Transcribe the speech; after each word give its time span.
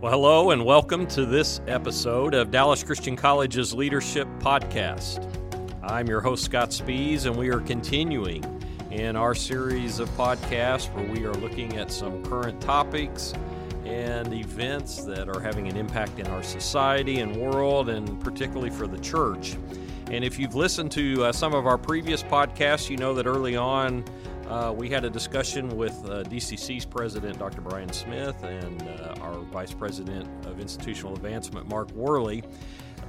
Well, 0.00 0.12
hello 0.12 0.50
and 0.50 0.64
welcome 0.64 1.06
to 1.08 1.24
this 1.24 1.60
episode 1.66 2.34
of 2.34 2.50
Dallas 2.50 2.82
Christian 2.82 3.16
College's 3.16 3.72
Leadership 3.72 4.28
Podcast. 4.38 5.26
I'm 5.82 6.06
your 6.06 6.20
host, 6.20 6.44
Scott 6.44 6.70
Spees, 6.70 7.26
and 7.26 7.34
we 7.34 7.48
are 7.48 7.60
continuing 7.60 8.44
in 8.90 9.16
our 9.16 9.34
series 9.34 9.98
of 9.98 10.08
podcasts 10.10 10.92
where 10.94 11.10
we 11.10 11.24
are 11.24 11.34
looking 11.34 11.76
at 11.76 11.90
some 11.90 12.22
current 12.24 12.60
topics 12.60 13.32
and 13.84 14.32
events 14.32 15.04
that 15.04 15.28
are 15.28 15.40
having 15.40 15.68
an 15.68 15.76
impact 15.76 16.18
in 16.18 16.26
our 16.28 16.42
society 16.42 17.20
and 17.20 17.36
world, 17.36 17.88
and 17.88 18.20
particularly 18.20 18.70
for 18.70 18.86
the 18.86 18.98
church. 18.98 19.56
And 20.10 20.24
if 20.24 20.38
you've 20.38 20.54
listened 20.54 20.92
to 20.92 21.24
uh, 21.24 21.32
some 21.32 21.54
of 21.54 21.66
our 21.66 21.78
previous 21.78 22.22
podcasts, 22.22 22.88
you 22.90 22.96
know 22.96 23.14
that 23.14 23.26
early 23.26 23.56
on 23.56 24.04
uh, 24.48 24.72
we 24.76 24.90
had 24.90 25.04
a 25.04 25.10
discussion 25.10 25.76
with 25.76 25.92
uh, 26.04 26.22
DCC's 26.24 26.84
president, 26.84 27.38
Dr. 27.38 27.60
Brian 27.60 27.92
Smith, 27.92 28.42
and 28.42 28.82
uh, 28.82 29.14
our 29.20 29.38
vice 29.40 29.72
president 29.72 30.28
of 30.46 30.60
institutional 30.60 31.14
advancement, 31.14 31.68
Mark 31.68 31.90
Worley, 31.92 32.42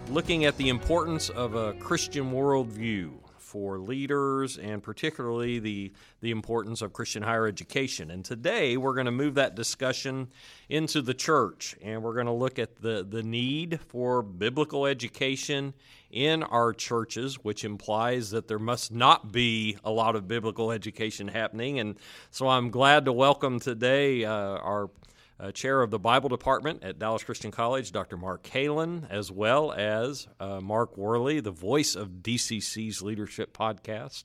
looking 0.10 0.46
at 0.46 0.56
the 0.58 0.70
importance 0.70 1.30
of 1.30 1.56
a 1.56 1.74
Christian 1.74 2.32
worldview 2.32 3.12
for 3.56 3.80
leaders 3.80 4.58
and 4.58 4.84
particularly 4.84 5.60
the, 5.60 5.90
the 6.20 6.30
importance 6.30 6.82
of 6.82 6.92
Christian 6.92 7.24
higher 7.24 7.48
education. 7.48 8.12
And 8.12 8.26
today 8.26 8.76
we're 8.76 8.96
going 8.96 9.06
to 9.06 9.14
move 9.14 9.36
that 9.36 9.56
discussion 9.56 10.28
into 10.68 11.02
the 11.02 11.14
church 11.14 11.74
and 11.82 12.04
we're 12.04 12.16
going 12.16 12.26
to 12.26 12.34
look 12.34 12.60
at 12.60 12.76
the, 12.82 13.08
the 13.10 13.24
need 13.24 13.80
for 13.88 14.22
biblical 14.22 14.86
education 14.86 15.74
in 16.12 16.44
our 16.44 16.74
churches, 16.74 17.36
which 17.46 17.64
implies 17.64 18.32
that 18.32 18.50
there 18.50 18.60
must 18.60 18.92
not 18.92 19.32
be 19.32 19.78
a 19.86 19.90
lot 19.90 20.18
of 20.18 20.28
biblical 20.28 20.70
education 20.70 21.30
happening. 21.30 21.80
And 21.80 21.96
so 22.32 22.50
I'm 22.50 22.70
glad 22.70 23.06
to 23.06 23.14
welcome 23.14 23.62
today 23.62 24.26
uh, 24.26 24.34
our 24.34 24.90
uh, 25.40 25.52
chair 25.52 25.82
of 25.82 25.92
the 25.92 26.00
Bible 26.00 26.30
department 26.30 26.84
at 26.84 26.98
Dallas 26.98 27.24
Christian 27.24 27.52
College, 27.52 27.92
Dr. 27.92 28.18
Mark 28.18 28.44
Kalen, 28.44 29.10
as 29.10 29.32
well 29.32 29.72
as 29.74 30.28
uh, 30.40 30.62
Mark 30.62 30.98
Worley, 30.98 31.40
the 31.40 31.52
voice 31.52 31.96
of 31.96 32.22
DCC's 32.22 33.02
Leadership 33.02 33.56
Podcast. 33.56 34.24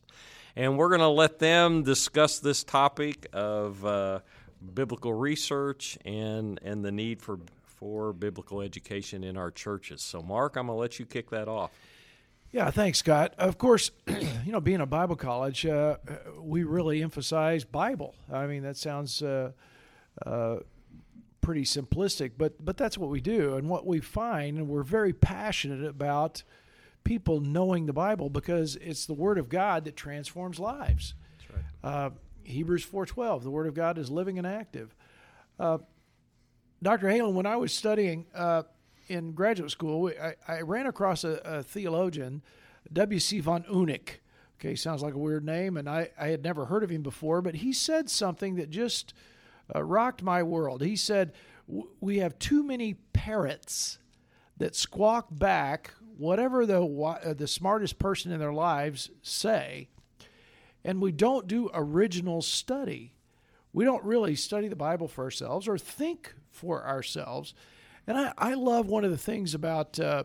And 0.56 0.78
we're 0.78 0.88
going 0.88 1.00
to 1.00 1.08
let 1.08 1.38
them 1.38 1.82
discuss 1.82 2.38
this 2.38 2.64
topic 2.64 3.26
of 3.32 3.84
uh, 3.84 4.20
biblical 4.74 5.12
research 5.12 5.98
and, 6.04 6.60
and 6.62 6.84
the 6.84 6.92
need 6.92 7.22
for, 7.22 7.38
for 7.64 8.12
biblical 8.12 8.60
education 8.60 9.24
in 9.24 9.36
our 9.36 9.50
churches. 9.50 10.02
So, 10.02 10.22
Mark, 10.22 10.56
I'm 10.56 10.66
going 10.66 10.76
to 10.76 10.80
let 10.80 10.98
you 10.98 11.06
kick 11.06 11.30
that 11.30 11.48
off. 11.48 11.70
Yeah, 12.52 12.70
thanks, 12.70 12.98
Scott. 12.98 13.34
Of 13.38 13.58
course, 13.58 13.92
you 14.08 14.50
know, 14.52 14.60
being 14.60 14.80
a 14.80 14.86
Bible 14.86 15.14
college, 15.14 15.64
uh, 15.64 15.98
we 16.40 16.64
really 16.64 17.00
emphasize 17.00 17.64
Bible. 17.64 18.14
I 18.32 18.46
mean, 18.46 18.64
that 18.64 18.76
sounds 18.76 19.22
uh, 19.22 19.52
uh, 20.26 20.56
pretty 21.41 21.62
simplistic, 21.62 22.33
but 22.36 22.64
but 22.64 22.77
that's 22.77 22.98
what 22.98 23.10
we 23.10 23.20
do, 23.20 23.56
and 23.56 23.69
what 23.69 23.86
we 23.86 24.00
find, 24.00 24.58
and 24.58 24.69
we're 24.69 24.83
very 24.83 25.12
passionate 25.12 25.84
about 25.84 26.42
people 27.05 27.41
knowing 27.41 27.86
the 27.86 27.92
Bible 27.92 28.28
because 28.28 28.77
it's 28.77 29.06
the 29.06 29.14
Word 29.14 29.38
of 29.38 29.48
God 29.48 29.84
that 29.84 29.97
transforms 29.97 30.58
lives. 30.58 31.14
Right. 31.52 31.64
Uh, 31.82 32.10
Hebrews 32.44 32.84
four 32.84 33.06
twelve, 33.06 33.42
the 33.42 33.50
Word 33.50 33.66
of 33.66 33.74
God 33.74 33.98
is 33.98 34.10
living 34.10 34.38
and 34.38 34.47
active. 34.47 34.94
Uh, 35.58 35.78
Dr. 36.82 37.08
Halen, 37.08 37.34
when 37.34 37.47
I 37.47 37.56
was 37.56 37.72
studying 37.72 38.27
uh, 38.34 38.62
in 39.08 39.32
graduate 39.32 39.70
school, 39.70 40.10
I, 40.22 40.34
I 40.48 40.60
ran 40.62 40.86
across 40.86 41.25
a, 41.25 41.41
a 41.44 41.62
theologian, 41.62 42.42
W.C. 42.92 43.41
von 43.41 43.64
Eunuch. 43.70 44.20
Okay, 44.58 44.75
sounds 44.75 45.02
like 45.02 45.14
a 45.14 45.19
weird 45.19 45.44
name, 45.44 45.77
and 45.77 45.88
I, 45.88 46.10
I 46.19 46.28
had 46.28 46.42
never 46.42 46.66
heard 46.66 46.82
of 46.82 46.91
him 46.91 47.02
before, 47.02 47.41
but 47.42 47.56
he 47.56 47.72
said 47.72 48.10
something 48.10 48.56
that 48.56 48.70
just 48.70 49.14
uh, 49.74 49.82
rocked 49.82 50.22
my 50.22 50.42
world. 50.42 50.82
He 50.82 50.96
said, 50.96 51.32
We 52.00 52.18
have 52.18 52.38
too 52.38 52.62
many 52.62 52.94
parrots 53.12 53.98
that 54.58 54.76
squawk 54.76 55.28
back 55.30 55.92
whatever 56.16 56.66
the, 56.66 56.82
uh, 56.82 57.32
the 57.32 57.46
smartest 57.46 57.98
person 57.98 58.31
in 58.31 58.38
their 58.38 58.53
lives 58.53 59.10
say, 59.22 59.88
and 60.84 61.00
we 61.00 61.12
don't 61.12 61.47
do 61.47 61.70
original 61.72 62.42
study. 62.42 63.14
We 63.72 63.84
don't 63.84 64.04
really 64.04 64.34
study 64.34 64.69
the 64.69 64.76
Bible 64.76 65.08
for 65.08 65.25
ourselves 65.25 65.66
or 65.66 65.78
think 65.78 66.34
for 66.50 66.87
ourselves. 66.87 67.54
And 68.06 68.19
I, 68.19 68.32
I 68.37 68.54
love 68.54 68.87
one 68.87 69.04
of 69.04 69.10
the 69.10 69.19
things 69.19 69.54
about 69.54 69.98
uh, 69.98 70.25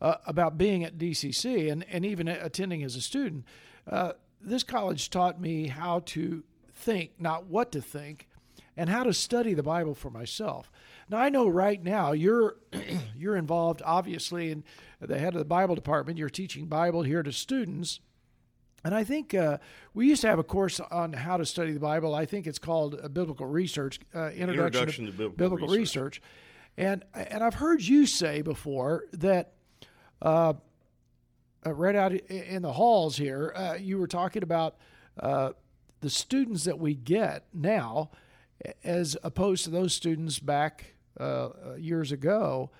uh, 0.00 0.16
about 0.26 0.56
being 0.56 0.84
at 0.84 0.98
DCC 0.98 1.70
and, 1.70 1.84
and 1.90 2.04
even 2.06 2.28
attending 2.28 2.82
as 2.82 2.96
a 2.96 3.00
student. 3.00 3.44
Uh, 3.86 4.12
this 4.40 4.62
college 4.62 5.10
taught 5.10 5.40
me 5.40 5.66
how 5.66 6.00
to 6.06 6.44
think, 6.72 7.12
not 7.18 7.46
what 7.46 7.72
to 7.72 7.80
think, 7.80 8.27
and 8.78 8.88
how 8.88 9.02
to 9.02 9.12
study 9.12 9.54
the 9.54 9.62
Bible 9.62 9.92
for 9.92 10.08
myself. 10.08 10.70
Now 11.10 11.18
I 11.18 11.28
know 11.28 11.48
right 11.48 11.82
now 11.82 12.12
you're 12.12 12.56
you're 13.16 13.36
involved 13.36 13.82
obviously 13.84 14.52
in 14.52 14.64
the 15.00 15.18
head 15.18 15.34
of 15.34 15.40
the 15.40 15.44
Bible 15.44 15.74
department. 15.74 16.16
You're 16.16 16.30
teaching 16.30 16.66
Bible 16.66 17.02
here 17.02 17.22
to 17.24 17.32
students. 17.32 18.00
And 18.84 18.94
I 18.94 19.02
think 19.02 19.34
uh, 19.34 19.58
we 19.92 20.06
used 20.06 20.22
to 20.22 20.28
have 20.28 20.38
a 20.38 20.44
course 20.44 20.78
on 20.78 21.12
how 21.12 21.36
to 21.36 21.44
study 21.44 21.72
the 21.72 21.80
Bible. 21.80 22.14
I 22.14 22.24
think 22.24 22.46
it's 22.46 22.60
called 22.60 22.94
a 22.94 23.08
Biblical 23.08 23.46
Research 23.46 23.98
uh, 24.14 24.30
Introduction, 24.30 24.48
Introduction, 24.48 25.06
to, 25.06 25.10
Biblical, 25.10 25.36
Biblical 25.36 25.68
Research. 25.68 26.20
Research. 26.20 26.22
And 26.78 27.04
and 27.12 27.42
I've 27.42 27.54
heard 27.54 27.82
you 27.82 28.06
say 28.06 28.42
before 28.42 29.06
that 29.12 29.54
uh, 30.22 30.52
uh 31.66 31.72
right 31.72 31.96
out 31.96 32.12
in 32.12 32.62
the 32.62 32.72
halls 32.72 33.16
here, 33.16 33.52
uh, 33.56 33.74
you 33.74 33.98
were 33.98 34.06
talking 34.06 34.44
about 34.44 34.76
uh, 35.18 35.50
the 36.00 36.10
students 36.10 36.62
that 36.62 36.78
we 36.78 36.94
get 36.94 37.46
now 37.52 38.10
as 38.84 39.16
opposed 39.22 39.64
to 39.64 39.70
those 39.70 39.94
students 39.94 40.38
back 40.38 40.94
uh, 41.18 41.50
years 41.76 42.12
ago. 42.12 42.70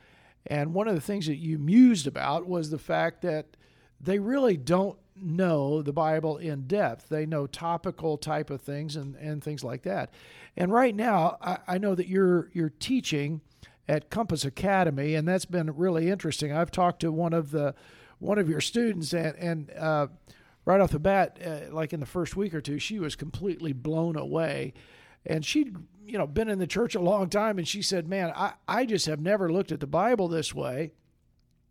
And 0.47 0.73
one 0.75 0.89
of 0.89 0.95
the 0.95 1.01
things 1.01 1.27
that 1.27 1.37
you 1.37 1.59
mused 1.59 2.07
about 2.07 2.47
was 2.47 2.71
the 2.71 2.79
fact 2.79 3.23
that 3.23 3.57
they 4.01 4.19
really 4.19 4.57
don't 4.57 4.99
know 5.17 5.83
the 5.83 5.93
Bible 5.93 6.39
in 6.39 6.67
depth. 6.67 7.09
They 7.09 7.27
know 7.27 7.47
topical 7.47 8.17
type 8.17 8.51
of 8.51 8.61
things 8.61 8.97
and, 8.97 9.17
and 9.17 9.43
things 9.43 9.65
like 9.65 9.83
that. 9.83 10.13
And 10.57 10.73
right 10.73 10.95
now, 10.95 11.37
I, 11.41 11.59
I 11.67 11.79
know 11.79 11.95
that 11.95 12.09
you're 12.09 12.51
you're 12.53 12.73
teaching 12.79 13.41
at 13.89 14.11
Compass 14.11 14.45
Academy, 14.45 15.15
and 15.15 15.27
that's 15.27 15.45
been 15.45 15.75
really 15.77 16.11
interesting. 16.11 16.53
I've 16.53 16.71
talked 16.71 17.01
to 17.01 17.13
one 17.13 17.33
of 17.33 17.51
the 17.51 17.75
one 18.19 18.39
of 18.39 18.49
your 18.49 18.61
students, 18.61 19.13
and 19.13 19.37
and 19.37 19.71
uh, 19.73 20.07
right 20.65 20.81
off 20.81 20.93
the 20.93 20.99
bat, 20.99 21.39
uh, 21.45 21.75
like 21.75 21.93
in 21.93 22.01
the 22.01 22.07
first 22.07 22.37
week 22.37 22.55
or 22.55 22.61
two, 22.61 22.79
she 22.79 22.99
was 22.99 23.17
completely 23.17 23.73
blown 23.73 24.17
away 24.17 24.75
and 25.27 25.45
she'd 25.45 25.77
you 26.09 26.19
know 26.19 26.27
been 26.27 26.49
in 26.49 26.59
the 26.59 26.67
church 26.67 26.95
a 26.95 27.01
long 27.01 27.29
time 27.29 27.59
and 27.59 27.69
she 27.69 27.83
said 27.83 28.09
man 28.09 28.33
i, 28.35 28.55
I 28.67 28.87
just 28.87 29.07
have 29.07 29.21
never 29.21 29.53
looked 29.53 29.73
at 29.73 29.81
the 29.81 29.87
bible 29.87 30.29
this 30.29 30.55
way. 30.55 30.93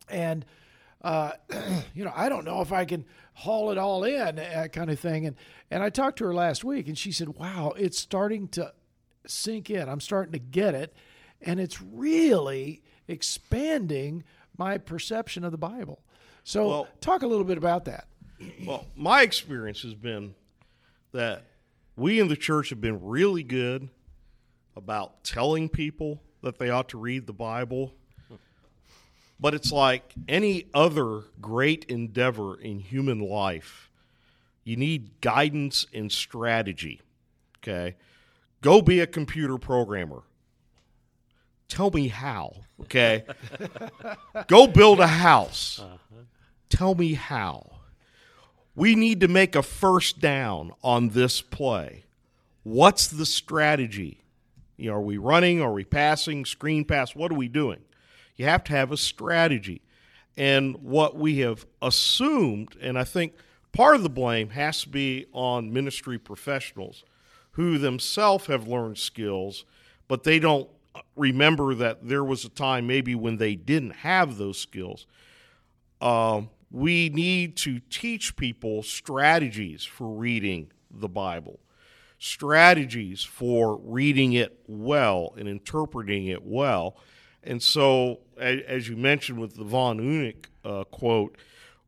And 0.10 0.46
uh, 1.02 1.32
you 1.94 2.06
know 2.06 2.14
i 2.16 2.30
don't 2.30 2.46
know 2.46 2.62
if 2.62 2.72
i 2.72 2.86
can 2.86 3.06
haul 3.34 3.72
it 3.72 3.78
all 3.78 4.04
in 4.04 4.36
that 4.38 4.74
kind 4.74 4.90
of 4.90 5.00
thing. 5.00 5.26
And 5.26 5.36
and 5.72 5.84
i 5.84 5.90
talked 5.90 6.20
to 6.20 6.26
her 6.26 6.34
last 6.34 6.64
week 6.64 6.88
and 6.88 6.98
she 6.98 7.12
said 7.12 7.30
wow 7.30 7.74
it's 7.78 8.00
starting 8.00 8.48
to 8.50 8.74
sink 9.26 9.70
in. 9.70 9.90
I'm 9.90 10.00
starting 10.00 10.32
to 10.32 10.40
get 10.40 10.74
it 10.74 10.94
and 11.42 11.60
it's 11.60 11.82
really 11.82 12.82
expanding 13.08 14.24
my 14.58 14.78
perception 14.78 15.44
of 15.44 15.52
the 15.52 15.58
bible. 15.58 16.02
So 16.44 16.68
well, 16.68 16.88
talk 17.02 17.24
a 17.24 17.28
little 17.28 17.44
bit 17.44 17.58
about 17.58 17.86
that. 17.86 18.08
Well 18.66 18.86
my 18.96 19.24
experience 19.24 19.82
has 19.82 19.94
been 19.94 20.36
that 21.12 21.44
we 21.98 22.20
in 22.20 22.28
the 22.28 22.38
church 22.38 22.70
have 22.70 22.80
been 22.80 23.04
really 23.04 23.44
good 23.44 23.90
about 24.76 25.24
telling 25.24 25.68
people 25.68 26.22
that 26.44 26.60
they 26.60 26.70
ought 26.70 26.90
to 26.90 26.98
read 26.98 27.26
the 27.26 27.34
Bible. 27.34 27.96
But 29.40 29.54
it's 29.54 29.72
like 29.72 30.14
any 30.28 30.68
other 30.74 31.24
great 31.42 31.86
endeavor 31.86 32.60
in 32.60 32.80
human 32.80 33.20
life. 33.20 33.90
You 34.64 34.78
need 34.78 35.22
guidance 35.22 35.86
and 35.94 36.12
strategy. 36.12 37.02
Okay? 37.58 37.96
Go 38.62 38.82
be 38.82 39.00
a 39.00 39.08
computer 39.08 39.58
programmer. 39.58 40.24
Tell 41.68 41.92
me 41.92 42.08
how. 42.08 42.54
Okay? 42.82 43.26
Go 44.48 44.68
build 44.68 45.00
a 45.00 45.08
house. 45.08 45.80
Uh-huh. 45.84 46.22
Tell 46.70 46.96
me 46.96 47.14
how 47.14 47.77
we 48.78 48.94
need 48.94 49.20
to 49.22 49.28
make 49.28 49.56
a 49.56 49.64
first 49.64 50.20
down 50.20 50.72
on 50.84 51.10
this 51.10 51.42
play. 51.42 52.06
What's 52.62 53.08
the 53.08 53.26
strategy? 53.26 54.22
You 54.78 54.92
know, 54.92 54.98
are 54.98 55.02
we 55.02 55.18
running? 55.18 55.64
Are 55.64 55.74
we 55.74 55.84
passing? 55.84 56.46
Screen 56.46 56.86
pass? 56.86 57.16
What 57.16 57.32
are 57.32 57.36
we 57.36 57.48
doing? 57.48 57.80
You 58.36 58.46
have 58.46 58.64
to 58.66 58.74
have 58.74 58.92
a 58.92 58.98
strategy. 58.98 59.82
And 60.38 60.78
what 60.84 61.18
we 61.18 61.40
have 61.40 61.66
assumed, 61.82 62.76
and 62.80 63.00
I 63.00 63.04
think 63.04 63.34
part 63.72 63.96
of 63.96 64.04
the 64.04 64.10
blame 64.10 64.50
has 64.50 64.84
to 64.84 64.90
be 64.90 65.26
on 65.34 65.74
ministry 65.74 66.20
professionals 66.20 67.04
who 67.54 67.80
themselves 67.80 68.46
have 68.46 68.68
learned 68.68 69.00
skills, 69.00 69.66
but 70.08 70.24
they 70.24 70.38
don't 70.38 70.70
remember 71.16 71.74
that 71.74 72.08
there 72.08 72.24
was 72.24 72.46
a 72.46 72.50
time 72.50 72.86
maybe 72.86 73.16
when 73.16 73.38
they 73.38 73.56
didn't 73.56 73.96
have 73.96 74.38
those 74.38 74.60
skills. 74.60 75.08
Um, 76.00 76.52
we 76.72 77.10
need 77.10 77.56
to 77.58 77.80
teach 77.90 78.36
people 78.36 78.84
strategies 78.84 79.84
for 79.84 80.08
reading 80.10 80.72
the 80.92 81.08
Bible, 81.08 81.60
strategies 82.20 83.24
for 83.24 83.78
reading 83.78 84.34
it 84.34 84.60
well 84.68 85.34
and 85.38 85.48
interpreting 85.48 86.28
it 86.28 86.44
well. 86.44 86.98
And 87.44 87.62
so, 87.64 88.20
as, 88.38 88.90
you 88.90 88.98
mentioned 88.98 89.40
with 89.40 89.56
the 89.56 89.64
von 89.64 89.98
Eunuch 90.00 90.50
uh, 90.66 90.84
quote, 90.86 91.38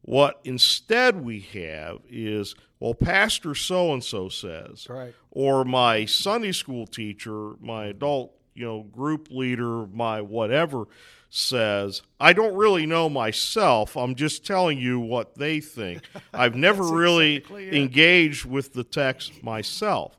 what 0.01 0.39
instead 0.45 1.23
we 1.23 1.41
have 1.41 1.99
is, 2.09 2.55
well, 2.79 2.93
Pastor 2.93 3.53
so 3.53 3.91
and 3.93 4.03
so 4.03 4.29
says, 4.29 4.87
Right. 4.89 5.13
or 5.31 5.65
my 5.65 6.05
Sunday 6.05 6.53
school 6.53 6.87
teacher, 6.87 7.55
my 7.59 7.87
adult, 7.87 8.31
you 8.55 8.65
know, 8.65 8.83
group 8.83 9.27
leader, 9.29 9.85
my 9.87 10.21
whatever 10.21 10.85
says, 11.29 12.01
I 12.19 12.33
don't 12.33 12.55
really 12.55 12.85
know 12.85 13.07
myself. 13.07 13.95
I'm 13.95 14.15
just 14.15 14.45
telling 14.45 14.79
you 14.79 14.99
what 14.99 15.35
they 15.35 15.59
think. 15.59 16.01
I've 16.33 16.55
never 16.55 16.83
really 16.83 17.37
exactly 17.37 17.77
engaged 17.77 18.45
with 18.45 18.73
the 18.73 18.83
text 18.83 19.43
myself. 19.43 20.17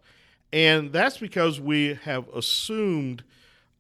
And 0.53 0.93
that's 0.93 1.19
because 1.19 1.61
we 1.61 1.99
have 2.05 2.29
assumed 2.29 3.25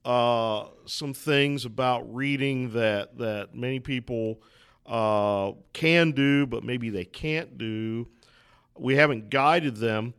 uh, 0.04 0.66
some 0.86 1.14
things 1.14 1.64
about 1.64 2.12
reading 2.12 2.72
that, 2.72 3.18
that 3.18 3.54
many 3.54 3.80
people 3.80 4.40
uh, 4.86 5.52
can 5.72 6.12
do, 6.12 6.46
but 6.46 6.64
maybe 6.64 6.90
they 6.90 7.04
can't 7.04 7.58
do. 7.58 8.08
We 8.76 8.96
haven't 8.96 9.30
guided 9.30 9.76
them. 9.76 10.14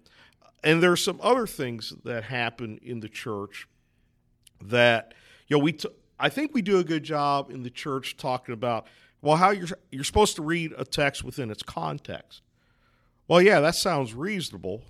And 0.64 0.82
there 0.82 0.92
are 0.92 0.98
some 0.98 1.20
other 1.22 1.48
things 1.48 1.94
that 2.04 2.24
happen 2.24 2.80
in 2.84 3.00
the 3.00 3.10
church 3.10 3.68
that, 4.62 5.14
you 5.48 5.58
know, 5.58 5.64
we, 5.64 5.74
t- 5.74 5.90
I 6.22 6.30
think 6.30 6.54
we 6.54 6.62
do 6.62 6.78
a 6.78 6.84
good 6.84 7.04
job 7.04 7.50
in 7.50 7.64
the 7.64 7.70
church 7.70 8.16
talking 8.16 8.54
about, 8.54 8.88
well, 9.22 9.38
how 9.38 9.50
you're, 9.50 9.68
you're 9.92 10.04
supposed 10.04 10.36
to 10.36 10.42
read 10.42 10.74
a 10.78 10.86
text 10.86 11.24
within 11.24 11.50
its 11.50 11.64
context. 11.64 12.42
Well, 13.28 13.42
yeah, 13.42 13.60
that 13.60 13.76
sounds 13.76 14.14
reasonable. 14.14 14.84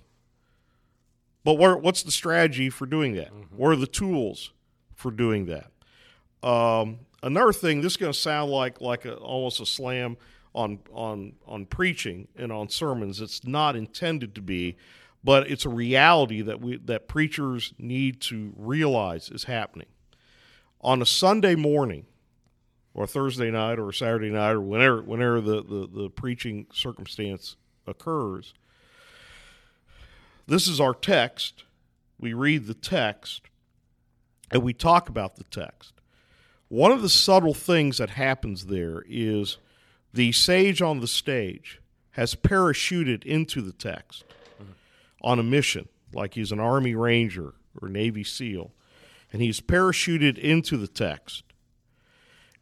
But 1.44 1.54
what, 1.54 1.82
what's 1.82 2.02
the 2.02 2.12
strategy 2.12 2.70
for 2.70 2.86
doing 2.86 3.14
that? 3.14 3.30
What 3.50 3.70
are 3.70 3.76
the 3.76 3.86
tools 3.86 4.52
for 4.94 5.10
doing 5.10 5.46
that? 5.46 5.70
Um, 6.46 7.00
another 7.22 7.52
thing, 7.52 7.80
this 7.80 7.94
is 7.94 7.96
going 7.96 8.12
to 8.12 8.18
sound 8.18 8.50
like 8.50 8.80
like 8.80 9.04
a, 9.04 9.14
almost 9.14 9.60
a 9.60 9.66
slam 9.66 10.16
on 10.54 10.80
on 10.92 11.34
on 11.46 11.66
preaching 11.66 12.28
and 12.36 12.52
on 12.52 12.68
sermons. 12.68 13.20
It's 13.20 13.44
not 13.44 13.76
intended 13.76 14.34
to 14.34 14.40
be, 14.40 14.76
but 15.24 15.50
it's 15.50 15.64
a 15.64 15.68
reality 15.68 16.42
that 16.42 16.60
we 16.60 16.76
that 16.78 17.08
preachers 17.08 17.74
need 17.78 18.20
to 18.22 18.52
realize 18.56 19.30
is 19.30 19.44
happening. 19.44 19.88
On 20.82 21.00
a 21.00 21.06
Sunday 21.06 21.54
morning, 21.54 22.06
or 22.94 23.06
Thursday 23.06 23.50
night, 23.50 23.78
or 23.78 23.92
Saturday 23.92 24.30
night, 24.30 24.52
or 24.52 24.60
whenever 24.60 25.02
whenever 25.02 25.40
the, 25.40 25.62
the, 25.62 25.88
the 25.92 26.10
preaching 26.10 26.66
circumstance 26.72 27.56
occurs, 27.86 28.54
this 30.46 30.66
is 30.66 30.80
our 30.80 30.94
text. 30.94 31.64
We 32.18 32.34
read 32.34 32.66
the 32.66 32.74
text 32.74 33.42
and 34.52 34.62
we 34.62 34.72
talk 34.72 35.08
about 35.08 35.36
the 35.36 35.44
text. 35.44 35.94
One 36.68 36.92
of 36.92 37.02
the 37.02 37.08
subtle 37.08 37.54
things 37.54 37.98
that 37.98 38.10
happens 38.10 38.66
there 38.66 39.02
is 39.08 39.58
the 40.12 40.32
sage 40.32 40.80
on 40.80 41.00
the 41.00 41.08
stage 41.08 41.80
has 42.12 42.34
parachuted 42.34 43.24
into 43.24 43.62
the 43.62 43.72
text 43.72 44.24
on 45.22 45.38
a 45.38 45.42
mission, 45.42 45.88
like 46.12 46.34
he's 46.34 46.52
an 46.52 46.60
Army 46.60 46.94
Ranger 46.94 47.54
or 47.80 47.88
Navy 47.88 48.24
SEAL, 48.24 48.70
and 49.32 49.42
he's 49.42 49.60
parachuted 49.60 50.38
into 50.38 50.76
the 50.76 50.86
text. 50.86 51.42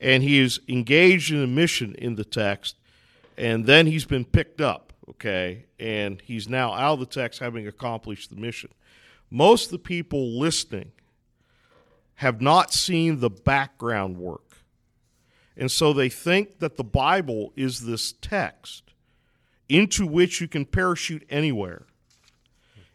And 0.00 0.22
he 0.22 0.38
is 0.38 0.60
engaged 0.68 1.32
in 1.32 1.42
a 1.42 1.46
mission 1.46 1.94
in 1.96 2.14
the 2.14 2.24
text, 2.24 2.76
and 3.36 3.66
then 3.66 3.86
he's 3.86 4.06
been 4.06 4.24
picked 4.24 4.60
up, 4.60 4.92
okay, 5.08 5.66
and 5.78 6.22
he's 6.22 6.48
now 6.48 6.72
out 6.72 6.94
of 6.94 7.00
the 7.00 7.06
text 7.06 7.40
having 7.40 7.66
accomplished 7.66 8.30
the 8.30 8.36
mission. 8.36 8.70
Most 9.30 9.66
of 9.66 9.72
the 9.72 9.78
people 9.78 10.38
listening 10.38 10.92
have 12.14 12.40
not 12.40 12.72
seen 12.72 13.20
the 13.20 13.30
background 13.30 14.18
work. 14.18 14.58
And 15.56 15.70
so 15.70 15.92
they 15.92 16.08
think 16.08 16.58
that 16.58 16.76
the 16.76 16.84
Bible 16.84 17.52
is 17.56 17.80
this 17.80 18.12
text 18.20 18.84
into 19.68 20.06
which 20.06 20.40
you 20.40 20.48
can 20.48 20.64
parachute 20.64 21.26
anywhere. 21.30 21.86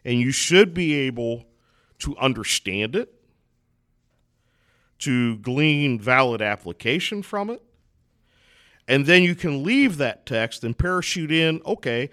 And 0.04 0.20
you 0.20 0.30
should 0.30 0.74
be 0.74 0.94
able 0.94 1.44
to 2.00 2.16
understand 2.18 2.94
it, 2.94 3.15
to 4.98 5.36
glean 5.38 6.00
valid 6.00 6.42
application 6.42 7.22
from 7.22 7.50
it. 7.50 7.62
And 8.88 9.06
then 9.06 9.22
you 9.22 9.34
can 9.34 9.64
leave 9.64 9.96
that 9.98 10.26
text 10.26 10.62
and 10.62 10.76
parachute 10.76 11.32
in, 11.32 11.60
okay, 11.66 12.10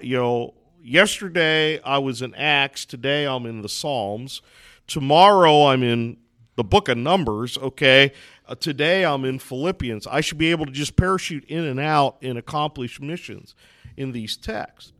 you 0.00 0.16
know, 0.16 0.54
yesterday 0.82 1.80
I 1.82 1.98
was 1.98 2.22
in 2.22 2.34
Acts, 2.34 2.84
today 2.84 3.26
I'm 3.26 3.46
in 3.46 3.62
the 3.62 3.68
Psalms, 3.68 4.42
tomorrow 4.86 5.66
I'm 5.66 5.82
in 5.82 6.16
the 6.56 6.64
book 6.64 6.88
of 6.88 6.98
Numbers, 6.98 7.56
okay? 7.58 8.12
Uh, 8.48 8.56
today 8.56 9.04
I'm 9.04 9.24
in 9.24 9.38
Philippians. 9.38 10.08
I 10.08 10.20
should 10.20 10.38
be 10.38 10.50
able 10.50 10.66
to 10.66 10.72
just 10.72 10.96
parachute 10.96 11.44
in 11.44 11.64
and 11.64 11.78
out 11.78 12.16
and 12.20 12.36
accomplish 12.36 13.00
missions 13.00 13.54
in 13.96 14.10
these 14.10 14.36
texts. 14.36 14.92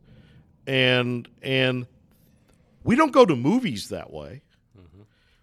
And 0.65 1.27
and 1.41 1.85
we 2.83 2.95
don't 2.95 3.11
go 3.11 3.25
to 3.25 3.35
movies 3.35 3.89
that 3.89 4.13
way. 4.13 4.41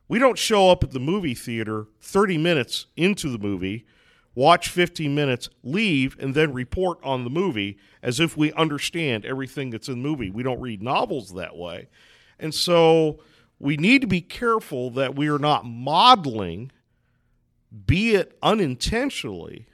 We 0.08 0.18
don't 0.18 0.38
show 0.38 0.70
up 0.70 0.84
at 0.84 0.92
the 0.92 1.00
movie 1.00 1.34
theater 1.34 1.86
30 2.00 2.38
minutes 2.38 2.86
into 2.96 3.28
the 3.28 3.38
movie, 3.38 3.86
watch 4.34 4.68
15 4.68 5.14
minutes, 5.14 5.48
leave, 5.64 6.16
and 6.20 6.34
then 6.34 6.52
report 6.52 6.98
on 7.02 7.24
the 7.24 7.30
movie 7.30 7.78
as 8.02 8.20
if 8.20 8.36
we 8.36 8.52
understand 8.52 9.24
everything 9.24 9.70
that's 9.70 9.88
in 9.88 10.02
the 10.02 10.08
movie. 10.08 10.30
We 10.30 10.42
don't 10.42 10.60
read 10.60 10.82
novels 10.82 11.34
that 11.34 11.56
way. 11.56 11.88
And 12.38 12.54
so 12.54 13.18
we 13.58 13.76
need 13.76 14.02
to 14.02 14.06
be 14.06 14.20
careful 14.20 14.90
that 14.90 15.16
we 15.16 15.28
are 15.28 15.38
not 15.38 15.64
modeling, 15.64 16.70
be 17.86 18.14
it 18.14 18.36
unintentionally, 18.42 19.66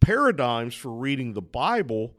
paradigms 0.00 0.74
for 0.74 0.90
reading 0.92 1.32
the 1.32 1.42
Bible 1.42 2.14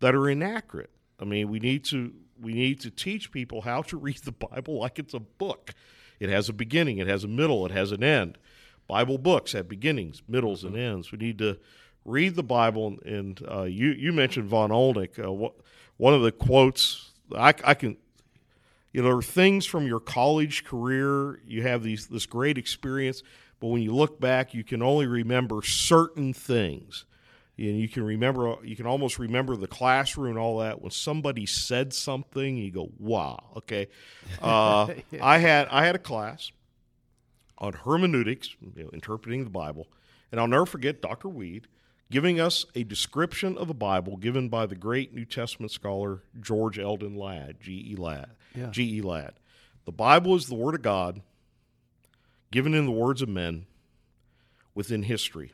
that 0.00 0.14
are 0.14 0.28
inaccurate. 0.28 0.90
I 1.20 1.24
mean, 1.24 1.48
we 1.48 1.58
need 1.58 1.84
to 1.86 2.12
we 2.40 2.52
need 2.54 2.80
to 2.80 2.90
teach 2.90 3.32
people 3.32 3.62
how 3.62 3.82
to 3.82 3.96
read 3.96 4.18
the 4.18 4.32
Bible 4.32 4.78
like 4.78 4.98
it's 4.98 5.14
a 5.14 5.20
book. 5.20 5.74
It 6.20 6.30
has 6.30 6.48
a 6.48 6.52
beginning, 6.52 6.98
it 6.98 7.06
has 7.06 7.24
a 7.24 7.28
middle, 7.28 7.64
it 7.66 7.72
has 7.72 7.92
an 7.92 8.02
end. 8.02 8.38
Bible 8.86 9.18
books 9.18 9.52
have 9.52 9.68
beginnings, 9.68 10.22
middles, 10.26 10.64
and 10.64 10.76
ends. 10.76 11.12
We 11.12 11.18
need 11.18 11.38
to 11.38 11.58
read 12.04 12.36
the 12.36 12.42
Bible. 12.42 12.96
And 13.04 13.40
uh, 13.50 13.64
you 13.64 13.88
you 13.90 14.12
mentioned 14.12 14.48
von 14.48 14.70
Olnick. 14.70 15.18
Uh, 15.18 15.50
one 15.98 16.14
of 16.14 16.22
the 16.22 16.32
quotes 16.32 17.12
I, 17.36 17.54
I 17.64 17.74
can 17.74 17.98
you 18.92 19.02
know, 19.02 19.08
there 19.08 19.18
are 19.18 19.22
things 19.22 19.66
from 19.66 19.86
your 19.86 20.00
college 20.00 20.64
career. 20.64 21.40
You 21.46 21.62
have 21.62 21.82
these 21.82 22.06
this 22.06 22.26
great 22.26 22.56
experience, 22.56 23.22
but 23.60 23.68
when 23.68 23.82
you 23.82 23.94
look 23.94 24.18
back, 24.18 24.54
you 24.54 24.64
can 24.64 24.82
only 24.82 25.06
remember 25.06 25.62
certain 25.62 26.32
things. 26.32 27.04
And 27.58 27.80
you 27.80 27.88
can 27.88 28.04
remember, 28.04 28.56
you 28.62 28.76
can 28.76 28.86
almost 28.86 29.18
remember 29.18 29.56
the 29.56 29.66
classroom 29.66 30.30
and 30.30 30.38
all 30.38 30.58
that. 30.58 30.80
When 30.80 30.92
somebody 30.92 31.44
said 31.44 31.92
something, 31.92 32.56
you 32.56 32.70
go, 32.70 32.90
"Wow, 32.98 33.50
okay." 33.56 33.88
Uh, 34.40 34.94
I 35.20 35.38
had 35.38 35.66
I 35.68 35.84
had 35.84 35.96
a 35.96 35.98
class 35.98 36.52
on 37.58 37.72
hermeneutics, 37.72 38.54
you 38.60 38.84
know, 38.84 38.90
interpreting 38.90 39.42
the 39.42 39.50
Bible, 39.50 39.88
and 40.30 40.40
I'll 40.40 40.46
never 40.46 40.66
forget 40.66 41.02
Dr. 41.02 41.28
Weed 41.28 41.66
giving 42.10 42.40
us 42.40 42.64
a 42.74 42.84
description 42.84 43.58
of 43.58 43.68
the 43.68 43.74
Bible 43.74 44.16
given 44.16 44.48
by 44.48 44.66
the 44.66 44.74
great 44.74 45.14
New 45.14 45.24
Testament 45.24 45.72
scholar 45.72 46.22
George 46.40 46.78
Eldon 46.78 47.16
Ladd, 47.16 47.60
G. 47.60 47.90
E. 47.90 47.96
Ladd. 47.96 48.30
Yeah. 48.54 48.70
G. 48.70 48.96
E. 48.98 49.00
Ladd. 49.02 49.34
The 49.84 49.92
Bible 49.92 50.34
is 50.34 50.46
the 50.46 50.54
Word 50.54 50.74
of 50.74 50.82
God, 50.82 51.22
given 52.50 52.74
in 52.74 52.86
the 52.86 52.92
words 52.92 53.22
of 53.22 53.28
men, 53.28 53.66
within 54.74 55.02
history. 55.02 55.52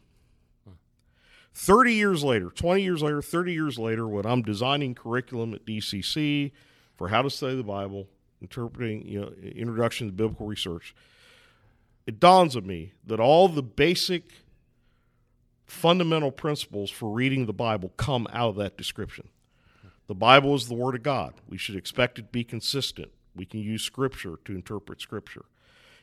30 1.54 1.94
years 1.94 2.25
later, 2.25 2.50
20 2.50 2.82
years 2.82 3.00
later, 3.02 3.23
30 3.23 3.52
years 3.52 3.78
later, 3.78 4.08
when 4.08 4.26
I'm 4.26 4.42
designing 4.42 4.94
curriculum 4.94 5.54
at 5.54 5.64
DCC 5.64 6.50
for 6.96 7.08
how 7.08 7.23
to 7.23 7.30
study 7.30 7.56
the 7.56 7.62
Bible, 7.62 8.08
interpreting, 8.40 9.06
you 9.06 9.20
know, 9.20 9.32
introduction 9.42 10.08
to 10.08 10.12
biblical 10.12 10.46
research, 10.46 10.94
it 12.06 12.18
dawns 12.18 12.56
on 12.56 12.66
me 12.66 12.92
that 13.06 13.20
all 13.20 13.49
the 13.49 13.62
basic 13.62 14.32
fundamental 15.64 16.30
principles 16.30 16.90
for 16.90 17.11
reading 17.11 17.46
the 17.46 17.52
Bible 17.52 17.92
come 17.96 18.26
out 18.32 18.50
of 18.50 18.56
that 18.56 18.76
description. 18.76 19.28
The 20.06 20.14
Bible 20.14 20.54
is 20.54 20.68
the 20.68 20.75
Word 20.75 20.96
of 20.96 21.02
God. 21.02 21.34
We 21.49 21.56
should 21.56 21.76
expect 21.76 22.18
it 22.18 22.23
to 22.23 22.28
be 22.28 22.44
consistent. 22.44 23.11
We 23.34 23.46
can 23.46 23.61
use 23.61 23.82
Scripture 23.82 24.38
to 24.44 24.54
interpret 24.54 25.00
Scripture. 25.00 25.44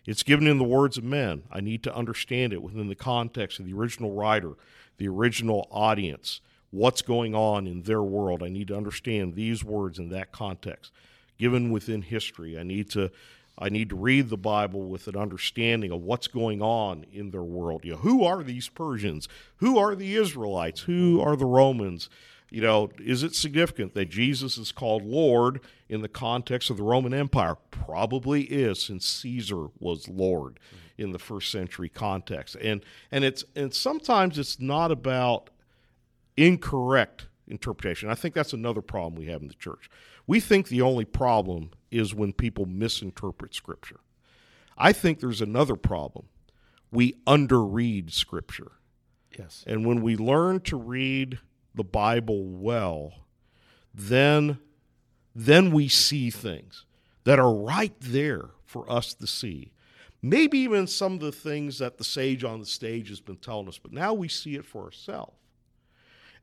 It's 0.06 0.24
given 0.24 0.48
in 0.48 0.58
the 0.58 0.64
words 0.64 0.98
of 0.98 1.04
men. 1.04 1.44
I 1.52 1.62
need 1.62 1.84
to 1.84 1.96
understand 1.96 2.54
it 2.54 2.64
within 2.64 2.88
the 2.88 2.96
context 2.96 3.60
of 3.60 3.66
the 3.66 3.74
original 3.74 4.14
writer, 4.14 4.54
the 4.98 5.08
original 5.08 5.68
audience, 5.70 6.42
what's 6.72 7.02
going 7.02 7.36
on 7.36 7.68
in 7.68 7.84
their 7.84 8.02
world. 8.02 8.42
I 8.42 8.50
need 8.50 8.70
to 8.70 8.78
understand 8.78 9.36
these 9.36 9.64
words 9.64 10.00
in 10.00 10.10
that 10.10 10.32
context. 10.32 10.92
Given 11.38 11.72
within 11.72 12.02
history, 12.02 12.58
I 12.58 12.64
need 12.64 12.90
to 12.92 13.12
I 13.58 13.70
need 13.70 13.90
to 13.90 13.96
read 13.96 14.30
the 14.30 14.38
Bible 14.38 14.88
with 14.88 15.08
an 15.08 15.16
understanding 15.16 15.92
of 15.92 16.02
what's 16.02 16.28
going 16.28 16.62
on 16.62 17.06
in 17.12 17.30
their 17.30 17.44
world. 17.44 17.86
You 17.86 17.92
know, 17.92 17.98
who 17.98 18.24
are 18.24 18.42
these 18.42 18.70
Persians? 18.70 19.28
Who 19.58 19.78
are 19.78 19.94
the 19.94 20.16
Israelites? 20.16 20.82
Who 20.82 21.22
are 21.22 21.36
the 21.36 21.46
Romans? 21.46 22.10
You 22.52 22.62
know, 22.62 22.92
is 23.00 23.24
it 23.24 23.34
significant 23.34 23.94
that 23.96 24.10
Jesus 24.10 24.58
is 24.58 24.74
called 24.74 25.06
Lord 25.06 25.62
in 25.88 26.02
the 26.02 26.10
context 26.10 26.70
of 26.70 26.76
the 26.76 26.84
Roman 26.84 27.14
Empire? 27.14 27.56
Probably 27.72 28.44
is, 28.44 28.84
since 28.84 29.06
Caesar 29.08 29.68
was 29.80 30.10
Lord 30.10 30.60
in 30.98 31.14
the 31.14 31.20
first 31.20 31.50
century 31.50 31.88
context. 31.88 32.56
And 32.62 32.84
and 33.10 33.24
it's 33.24 33.46
and 33.56 33.74
sometimes 33.74 34.38
it's 34.38 34.60
not 34.60 34.92
about 34.92 35.50
incorrect 36.36 37.28
interpretation. 37.48 38.10
I 38.10 38.16
think 38.16 38.36
that's 38.36 38.54
another 38.54 38.82
problem 38.82 39.16
we 39.16 39.28
have 39.28 39.42
in 39.42 39.48
the 39.48 39.54
church. 39.54 39.90
We 40.28 40.42
think 40.42 40.68
the 40.68 40.82
only 40.82 41.06
problem 41.06 41.72
is 41.90 42.14
when 42.14 42.34
people 42.34 42.66
misinterpret 42.66 43.56
Scripture. 43.56 44.02
I 44.78 44.92
think 44.92 45.20
there's 45.20 45.42
another 45.42 45.78
problem. 45.78 46.26
We 46.92 47.14
underread 47.26 48.12
Scripture. 48.12 48.74
Yes. 49.40 49.64
And 49.66 49.86
when 49.86 50.02
we 50.02 50.18
learn 50.18 50.60
to 50.62 50.76
read 50.76 51.40
the 51.76 51.84
Bible 51.84 52.46
well, 52.46 53.14
then 53.94 54.60
then 55.34 55.72
we 55.72 55.88
see 55.88 56.30
things 56.30 56.86
that 57.24 57.40
are 57.40 57.54
right 57.54 57.94
there 58.02 58.50
for 58.66 58.90
us 58.92 59.14
to 59.14 59.28
see. 59.28 59.72
Maybe 60.22 60.60
even 60.60 60.88
some 60.88 61.14
of 61.14 61.20
the 61.22 61.32
things 61.32 61.80
that 61.80 61.98
the 61.98 62.04
sage 62.04 62.44
on 62.44 62.60
the 62.60 62.66
stage 62.66 63.10
has 63.10 63.22
been 63.22 63.38
telling 63.38 63.68
us, 63.68 63.78
but 63.78 63.94
now 63.94 64.14
we 64.14 64.28
see 64.28 64.56
it 64.56 64.66
for 64.66 64.84
ourselves. 64.84 65.38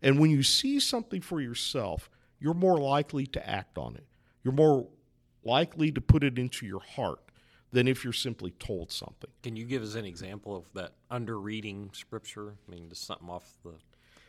And 0.02 0.18
when 0.18 0.30
you 0.30 0.42
see 0.42 0.80
something 0.80 1.20
for 1.20 1.40
yourself, 1.40 2.10
you're 2.40 2.54
more 2.54 2.78
likely 2.78 3.26
to 3.26 3.48
act 3.48 3.78
on 3.78 3.96
it. 3.96 4.06
You're 4.42 4.54
more 4.54 4.88
likely 5.44 5.92
to 5.92 6.00
put 6.00 6.24
it 6.24 6.38
into 6.38 6.66
your 6.66 6.80
heart 6.80 7.20
than 7.72 7.86
if 7.86 8.04
you're 8.04 8.12
simply 8.12 8.52
told 8.52 8.90
something. 8.90 9.30
Can 9.42 9.56
you 9.56 9.64
give 9.64 9.82
us 9.82 9.94
an 9.94 10.04
example 10.04 10.56
of 10.56 10.64
that 10.74 10.92
under 11.10 11.38
reading 11.38 11.90
scripture? 11.92 12.54
I 12.66 12.70
mean, 12.70 12.88
just 12.88 13.06
something 13.06 13.28
off 13.28 13.52
the 13.64 13.74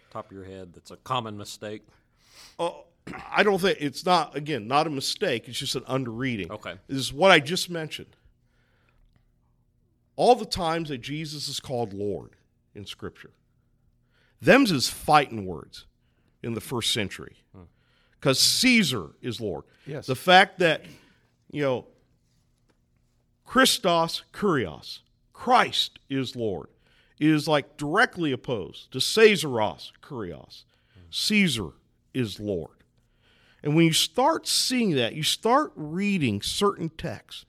top 0.09 0.27
of 0.27 0.31
your 0.31 0.45
head 0.45 0.73
that's 0.73 0.91
a 0.91 0.97
common 0.97 1.37
mistake. 1.37 1.83
Oh, 2.57 2.85
I 3.31 3.43
don't 3.43 3.59
think 3.59 3.77
it's 3.79 4.05
not 4.05 4.35
again 4.35 4.67
not 4.67 4.87
a 4.87 4.89
mistake. 4.89 5.47
It's 5.47 5.59
just 5.59 5.75
an 5.75 5.83
underreading. 5.83 6.49
Okay. 6.49 6.75
This 6.87 6.97
is 6.97 7.13
what 7.13 7.31
I 7.31 7.39
just 7.39 7.69
mentioned. 7.69 8.15
All 10.15 10.35
the 10.35 10.45
times 10.45 10.89
that 10.89 10.97
Jesus 10.99 11.47
is 11.47 11.59
called 11.59 11.93
Lord 11.93 12.31
in 12.75 12.85
Scripture, 12.85 13.31
them's 14.41 14.71
is 14.71 14.89
fighting 14.89 15.45
words 15.45 15.85
in 16.43 16.53
the 16.53 16.61
first 16.61 16.93
century, 16.93 17.37
hmm. 17.55 17.63
because 18.19 18.39
Caesar 18.39 19.11
is 19.21 19.39
Lord. 19.39 19.63
Yes. 19.85 20.07
The 20.07 20.15
fact 20.15 20.59
that 20.59 20.83
you 21.51 21.61
know 21.61 21.87
Christos 23.45 24.23
Kurios, 24.33 24.99
Christ 25.33 25.99
is 26.09 26.35
Lord, 26.35 26.67
is 27.19 27.47
like 27.47 27.77
directly 27.77 28.31
opposed 28.31 28.91
to 28.91 28.99
Caesaros 28.99 29.91
Kurios. 30.01 30.63
Caesar 31.11 31.71
is 32.13 32.39
Lord. 32.39 32.77
And 33.61 33.75
when 33.75 33.85
you 33.85 33.93
start 33.93 34.47
seeing 34.47 34.91
that, 34.95 35.13
you 35.15 35.23
start 35.23 35.73
reading 35.75 36.41
certain 36.41 36.89
texts. 36.89 37.45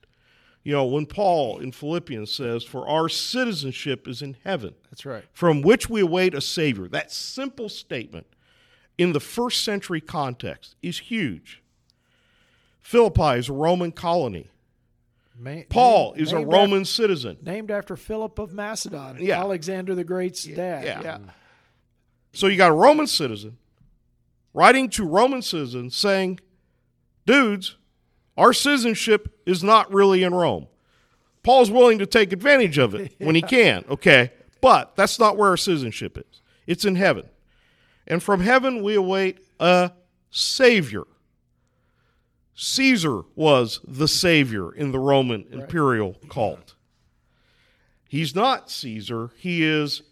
You 0.62 0.72
know, 0.72 0.84
when 0.84 1.06
Paul 1.06 1.60
in 1.60 1.72
Philippians 1.72 2.30
says, 2.32 2.64
For 2.64 2.86
our 2.88 3.08
citizenship 3.08 4.06
is 4.08 4.20
in 4.20 4.36
heaven, 4.44 4.74
That's 4.90 5.06
right. 5.06 5.24
from 5.32 5.62
which 5.62 5.88
we 5.88 6.00
await 6.00 6.34
a 6.34 6.40
Savior. 6.40 6.88
That 6.88 7.12
simple 7.12 7.68
statement 7.68 8.26
in 8.98 9.12
the 9.12 9.20
first 9.20 9.64
century 9.64 10.00
context 10.00 10.74
is 10.82 10.98
huge. 10.98 11.62
Philippi 12.80 13.38
is 13.38 13.48
a 13.48 13.52
Roman 13.52 13.92
colony. 13.92 14.50
Ma- 15.40 15.62
Paul 15.68 16.12
named- 16.12 16.20
is 16.26 16.32
a 16.32 16.36
named 16.38 16.52
Roman 16.52 16.84
citizen. 16.84 17.38
named 17.42 17.70
after 17.70 17.96
Philip 17.96 18.38
of 18.38 18.52
Macedon, 18.52 19.16
Yeah. 19.20 19.40
Alexander 19.40 19.94
the 19.94 20.04
Great's 20.04 20.44
dad. 20.44 20.84
yeah. 20.84 21.00
yeah. 21.02 21.18
So 22.32 22.46
you 22.46 22.56
got 22.56 22.70
a 22.70 22.74
Roman 22.74 23.06
citizen 23.06 23.56
writing 24.54 24.88
to 24.90 25.04
Roman 25.04 25.42
citizens 25.42 25.96
saying, 25.96 26.40
dudes, 27.26 27.76
our 28.36 28.52
citizenship 28.52 29.40
is 29.46 29.64
not 29.64 29.92
really 29.92 30.22
in 30.22 30.34
Rome. 30.34 30.66
Paul's 31.42 31.70
willing 31.70 31.98
to 32.00 32.06
take 32.06 32.32
advantage 32.32 32.76
of 32.78 32.94
it 32.94 33.14
when 33.18 33.34
he 33.34 33.42
can, 33.56 33.84
okay? 33.90 34.30
But 34.60 34.94
that's 34.94 35.18
not 35.18 35.36
where 35.38 35.48
our 35.48 35.56
citizenship 35.56 36.18
is. 36.18 36.42
It's 36.66 36.84
in 36.84 36.96
heaven. 36.96 37.24
And 38.06 38.22
from 38.22 38.40
heaven 38.40 38.82
we 38.82 38.94
await 38.94 39.38
a 39.58 39.92
Savior. 40.30 41.04
Caesar 42.62 43.22
was 43.34 43.80
the 43.88 44.06
Savior 44.06 44.70
in 44.70 44.92
the 44.92 44.98
Roman 44.98 45.46
imperial 45.50 46.16
cult. 46.28 46.74
He's 48.06 48.34
not 48.34 48.70
Caesar, 48.70 49.30
he 49.38 49.64
is 49.64 50.02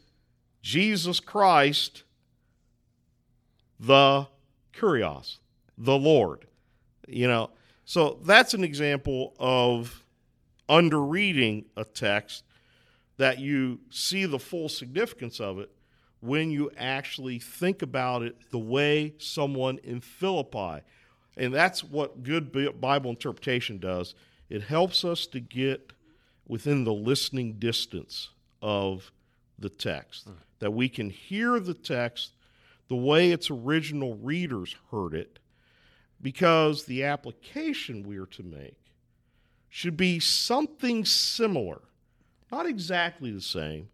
Jesus 0.62 1.20
Christ, 1.20 2.04
the 3.78 4.28
Kurios, 4.72 5.40
the 5.76 5.98
Lord. 5.98 6.46
You 7.06 7.28
know, 7.28 7.50
so 7.84 8.18
that's 8.24 8.54
an 8.54 8.64
example 8.64 9.34
of 9.38 10.06
underreading 10.70 11.66
a 11.76 11.84
text 11.84 12.44
that 13.18 13.38
you 13.38 13.80
see 13.90 14.24
the 14.24 14.38
full 14.38 14.70
significance 14.70 15.38
of 15.38 15.58
it 15.58 15.70
when 16.20 16.50
you 16.50 16.70
actually 16.78 17.40
think 17.40 17.82
about 17.82 18.22
it 18.22 18.36
the 18.50 18.58
way 18.58 19.12
someone 19.18 19.78
in 19.84 20.00
Philippi. 20.00 20.82
And 21.38 21.54
that's 21.54 21.84
what 21.84 22.24
good 22.24 22.80
Bible 22.80 23.10
interpretation 23.10 23.78
does. 23.78 24.14
It 24.50 24.62
helps 24.62 25.04
us 25.04 25.26
to 25.28 25.40
get 25.40 25.92
within 26.48 26.82
the 26.82 26.92
listening 26.92 27.54
distance 27.54 28.30
of 28.60 29.12
the 29.58 29.68
text, 29.68 30.24
hmm. 30.24 30.32
that 30.58 30.72
we 30.72 30.88
can 30.88 31.10
hear 31.10 31.60
the 31.60 31.74
text 31.74 32.32
the 32.88 32.96
way 32.96 33.30
its 33.30 33.50
original 33.50 34.14
readers 34.16 34.74
heard 34.90 35.14
it, 35.14 35.38
because 36.20 36.84
the 36.84 37.04
application 37.04 38.02
we 38.02 38.16
are 38.16 38.26
to 38.26 38.42
make 38.42 38.78
should 39.68 39.96
be 39.96 40.18
something 40.18 41.04
similar. 41.04 41.82
Not 42.50 42.66
exactly 42.66 43.30
the 43.30 43.42
same, 43.42 43.88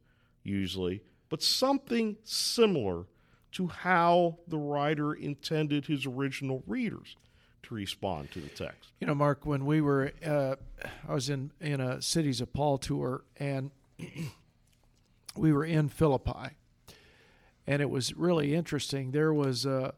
usually, 0.45 1.03
but 1.29 1.43
something 1.43 2.17
similar 2.23 3.05
to 3.53 3.67
how 3.67 4.39
the 4.47 4.59
writer 4.59 5.13
intended 5.13 5.87
his 5.87 6.07
original 6.07 6.63
readers 6.67 7.17
to 7.65 7.75
respond 7.75 8.31
to 8.33 8.41
the 8.41 8.49
text. 8.49 8.91
You 9.01 9.07
know, 9.07 9.15
Mark, 9.15 9.45
when 9.45 9.67
we 9.67 9.81
were, 9.81 10.13
uh, 10.25 10.57
I 11.09 11.15
was 11.15 11.29
in 11.29 11.51
in 11.61 11.81
a 11.81 12.01
Cities 12.01 12.41
of 12.41 12.53
Paul 12.53 12.79
tour, 12.79 13.25
and 13.37 13.71
we 15.37 15.53
were 15.53 15.65
in 15.65 15.89
Philippi, 15.89 16.57
and 17.67 17.83
it 17.83 17.91
was 17.91 18.15
really 18.15 18.55
interesting. 18.55 19.11
There 19.11 19.33
was 19.33 19.67
a 19.67 19.95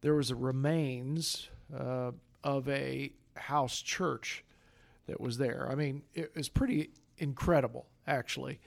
there 0.00 0.14
was 0.14 0.30
a 0.30 0.36
remains 0.36 1.48
uh, 1.76 2.12
of 2.42 2.68
a 2.68 3.12
house 3.36 3.82
church 3.82 4.44
that 5.06 5.20
was 5.20 5.38
there. 5.38 5.68
I 5.70 5.74
mean, 5.74 6.02
it 6.14 6.34
was 6.34 6.48
pretty 6.48 6.90
incredible, 7.18 7.86
actually, 8.06 8.60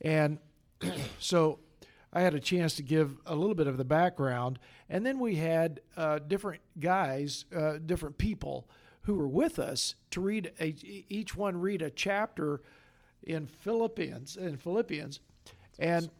and 0.00 0.38
so 1.18 1.58
I 2.12 2.20
had 2.20 2.34
a 2.34 2.40
chance 2.40 2.74
to 2.74 2.82
give 2.82 3.16
a 3.24 3.34
little 3.34 3.54
bit 3.54 3.66
of 3.66 3.78
the 3.78 3.84
background, 3.84 4.58
and 4.88 5.04
then 5.06 5.18
we 5.18 5.36
had 5.36 5.80
uh, 5.96 6.18
different 6.18 6.60
guys, 6.78 7.46
uh, 7.56 7.78
different 7.84 8.18
people 8.18 8.68
who 9.02 9.14
were 9.14 9.28
with 9.28 9.58
us 9.58 9.94
to 10.10 10.20
read 10.20 10.52
a, 10.60 10.74
each 11.08 11.34
one 11.34 11.58
read 11.58 11.80
a 11.82 11.90
chapter 11.90 12.60
in 13.22 13.46
Philippians 13.46 14.36
in 14.36 14.56
Philippians, 14.56 15.20
and 15.78 16.10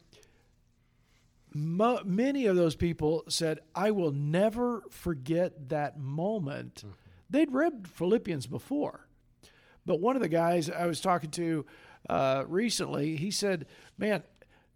many 1.55 2.47
of 2.47 2.57
those 2.57 2.75
people 2.75 3.25
said, 3.29 3.61
"I 3.75 3.91
will 3.91 4.13
never 4.13 4.83
forget 4.91 5.69
that 5.69 5.99
moment." 5.99 6.85
They'd 7.29 7.53
read 7.53 7.87
Philippians 7.89 8.47
before, 8.47 9.07
but 9.85 10.01
one 10.01 10.17
of 10.17 10.23
the 10.23 10.29
guys 10.29 10.71
I 10.71 10.87
was 10.87 11.01
talking 11.01 11.31
to 11.33 11.67
uh, 12.09 12.45
recently, 12.47 13.17
he 13.17 13.31
said, 13.31 13.67
"Man, 13.99 14.23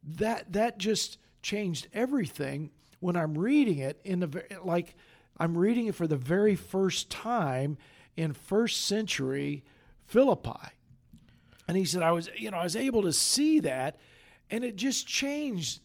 that 0.07 0.53
that 0.53 0.79
just 0.79 1.19
changed 1.43 1.89
everything 1.93 2.71
when 3.01 3.17
I'm 3.17 3.37
reading 3.37 3.79
it 3.79 4.01
in 4.05 4.21
the 4.21 4.45
like 4.63 4.95
I'm 5.37 5.57
reading 5.57 5.87
it 5.87 5.95
for 5.95 6.07
the 6.07 6.17
very 6.17 6.57
first 6.57 7.11
time 7.11 7.77
in 8.17 8.33
first 8.33 8.87
century 8.87 9.65
Philippi." 10.07 10.73
And 11.69 11.77
he 11.77 11.85
said, 11.85 12.03
"I 12.03 12.13
was, 12.13 12.31
you 12.37 12.51
know, 12.51 12.59
I 12.59 12.65
was 12.65 12.77
able 12.77 13.03
to 13.03 13.13
see 13.13 13.61
that, 13.61 13.99
and 14.51 14.65
it 14.65 14.77
just 14.77 15.07
changed. 15.07 15.81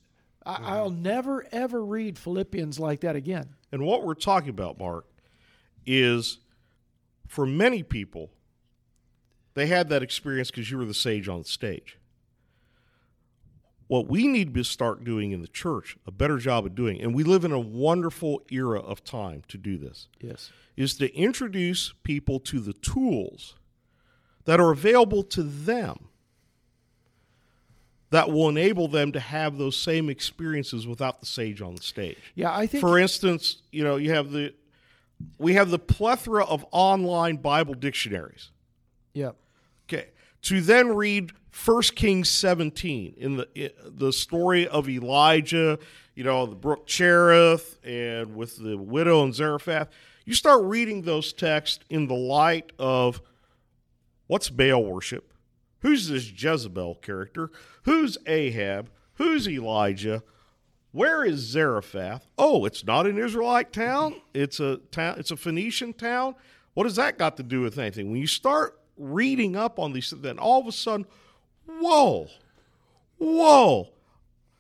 I, 0.46 0.56
mm-hmm. 0.56 0.66
I'll 0.66 0.90
never 0.90 1.46
ever 1.52 1.84
read 1.84 2.18
Philippians 2.18 2.80
like 2.80 3.02
that 3.02 3.16
again." 3.16 3.56
And 3.72 3.84
what 3.84 4.04
we're 4.04 4.14
talking 4.14 4.50
about, 4.50 4.80
Mark, 4.80 5.06
is 5.86 6.40
for 7.28 7.46
many 7.46 7.82
people, 7.82 8.30
they 9.54 9.68
had 9.68 9.90
that 9.90 10.04
experience 10.04 10.52
because 10.52 10.70
you 10.70 10.78
were 10.78 10.86
the 10.86 10.94
sage 10.94 11.28
on 11.28 11.40
the 11.40 11.48
stage. 11.48 11.98
What 13.92 14.08
we 14.08 14.26
need 14.26 14.54
to 14.54 14.64
start 14.64 15.04
doing 15.04 15.34
in 15.34 15.42
the 15.42 15.50
church, 15.50 15.98
a 16.08 16.12
better 16.12 16.38
job 16.38 16.66
of 16.66 16.74
doing, 16.76 17.02
and 17.02 17.14
we 17.14 17.26
live 17.26 17.44
in 17.44 17.52
a 17.52 17.60
wonderful 17.60 18.42
era 18.50 18.80
of 18.80 19.04
time 19.04 19.44
to 19.50 19.58
do 19.58 19.78
this, 19.78 20.08
Yes. 20.22 20.50
is 20.78 20.96
to 21.00 21.14
introduce 21.14 21.92
people 22.02 22.40
to 22.40 22.62
the 22.62 22.72
tools 22.72 23.56
that 24.46 24.62
are 24.62 24.72
available 24.72 25.24
to 25.24 25.44
them 25.44 26.08
that 28.12 28.32
will 28.32 28.48
enable 28.48 28.88
them 28.88 29.12
to 29.12 29.20
have 29.20 29.58
those 29.58 29.76
same 29.76 30.10
experiences 30.10 30.88
without 30.88 31.20
the 31.20 31.26
sage 31.26 31.62
on 31.62 31.76
the 31.76 31.82
stage. 31.82 32.32
Yeah, 32.34 32.56
I 32.56 32.68
think 32.68 32.80
For 32.80 32.98
instance, 32.98 33.58
you 33.74 33.84
know, 33.84 33.98
you 33.98 34.14
have 34.14 34.32
the 34.32 34.54
we 35.38 35.56
have 35.56 35.70
the 35.70 35.78
plethora 35.80 36.46
of 36.46 36.66
online 36.72 37.36
Bible 37.36 37.74
dictionaries. 37.74 38.52
yeah. 39.14 39.32
Okay. 39.90 40.12
To 40.44 40.62
then 40.62 40.96
read 40.96 41.34
1 41.54 41.82
Kings 41.96 42.30
17 42.30 43.16
in 43.18 43.38
the 43.38 43.74
the 43.86 44.14
story 44.14 44.68
of 44.68 44.88
Elijah, 44.90 45.78
you 46.16 46.24
know, 46.24 46.46
the 46.46 46.56
brook 46.56 46.88
Cherith 46.88 47.78
and 47.84 48.36
with 48.36 48.58
the 48.58 48.78
widow 48.78 49.24
and 49.24 49.36
Zarephath, 49.36 49.90
you 50.26 50.34
start 50.34 50.64
reading 50.64 51.02
those 51.02 51.34
texts 51.34 51.84
in 51.90 52.08
the 52.08 52.16
light 52.16 52.72
of 52.80 53.22
what's 54.28 54.50
Baal 54.50 54.84
worship? 54.84 55.34
Who's 55.80 56.08
this 56.08 56.32
Jezebel 56.32 56.96
character? 56.96 57.52
Who's 57.84 58.18
Ahab? 58.26 58.90
Who's 59.16 59.48
Elijah? 59.48 60.24
Where 60.92 61.24
is 61.24 61.40
Zarephath? 61.40 62.28
Oh, 62.38 62.66
it's 62.66 62.86
not 62.86 63.08
an 63.08 63.18
Israelite 63.18 63.72
town. 63.74 64.22
It's 64.34 64.60
a 64.60 64.78
town. 64.92 65.16
It's 65.18 65.32
a 65.32 65.38
Phoenician 65.38 65.94
town. 65.94 66.36
What 66.74 66.84
does 66.84 66.96
that 66.98 67.18
got 67.18 67.38
to 67.38 67.44
do 67.44 67.62
with 67.62 67.78
anything? 67.78 68.12
When 68.12 68.22
you 68.22 68.28
start 68.28 68.80
reading 68.98 69.56
up 69.56 69.80
on 69.80 69.94
these, 69.94 70.12
then 70.12 70.38
all 70.38 70.62
of 70.62 70.68
a 70.68 70.72
sudden, 70.72 71.06
whoa, 71.80 72.28
whoa, 73.18 73.90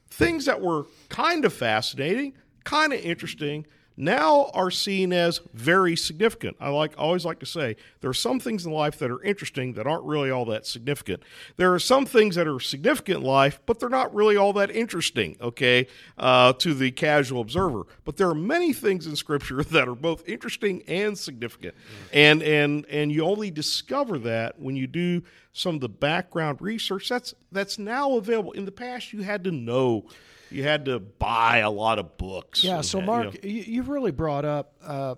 things 0.09 0.45
that 0.45 0.61
were 0.61 0.85
kind 1.09 1.45
of 1.45 1.53
fascinating, 1.53 2.33
kind 2.63 2.93
of 2.93 2.99
interesting, 2.99 3.65
now 3.97 4.49
are 4.53 4.71
seen 4.71 5.13
as 5.13 5.41
very 5.53 5.95
significant. 5.95 6.57
I 6.59 6.69
like 6.69 6.93
always 6.97 7.25
like 7.25 7.39
to 7.39 7.45
say 7.45 7.75
there 7.99 8.09
are 8.09 8.13
some 8.13 8.39
things 8.39 8.65
in 8.65 8.71
life 8.71 8.97
that 8.99 9.11
are 9.11 9.21
interesting 9.23 9.73
that 9.73 9.87
aren't 9.87 10.03
really 10.03 10.31
all 10.31 10.45
that 10.45 10.65
significant. 10.65 11.23
There 11.57 11.73
are 11.73 11.79
some 11.79 12.05
things 12.05 12.35
that 12.35 12.47
are 12.47 12.59
significant 12.59 13.19
in 13.19 13.23
life, 13.23 13.59
but 13.65 13.79
they're 13.79 13.89
not 13.89 14.13
really 14.13 14.37
all 14.37 14.53
that 14.53 14.71
interesting. 14.71 15.37
Okay, 15.41 15.87
uh, 16.17 16.53
to 16.53 16.73
the 16.73 16.91
casual 16.91 17.41
observer. 17.41 17.83
But 18.05 18.17
there 18.17 18.29
are 18.29 18.35
many 18.35 18.73
things 18.73 19.07
in 19.07 19.15
Scripture 19.15 19.63
that 19.71 19.87
are 19.87 19.95
both 19.95 20.27
interesting 20.27 20.83
and 20.87 21.17
significant, 21.17 21.75
and 22.13 22.41
and 22.41 22.85
and 22.87 23.11
you 23.11 23.23
only 23.23 23.51
discover 23.51 24.17
that 24.19 24.59
when 24.59 24.75
you 24.75 24.87
do 24.87 25.23
some 25.53 25.75
of 25.75 25.81
the 25.81 25.89
background 25.89 26.61
research 26.61 27.09
that's 27.09 27.33
that's 27.51 27.77
now 27.77 28.17
available. 28.17 28.51
In 28.53 28.65
the 28.65 28.71
past, 28.71 29.13
you 29.13 29.21
had 29.21 29.43
to 29.43 29.51
know. 29.51 30.05
You 30.51 30.63
had 30.63 30.85
to 30.85 30.99
buy 30.99 31.57
a 31.59 31.69
lot 31.69 31.99
of 31.99 32.17
books. 32.17 32.63
Yeah. 32.63 32.81
So, 32.81 32.99
ha- 32.99 33.01
you 33.01 33.07
Mark, 33.07 33.25
know. 33.43 33.49
you, 33.49 33.63
you've 33.67 33.89
really 33.89 34.11
brought 34.11 34.45
up. 34.45 34.73
Uh, 34.83 35.15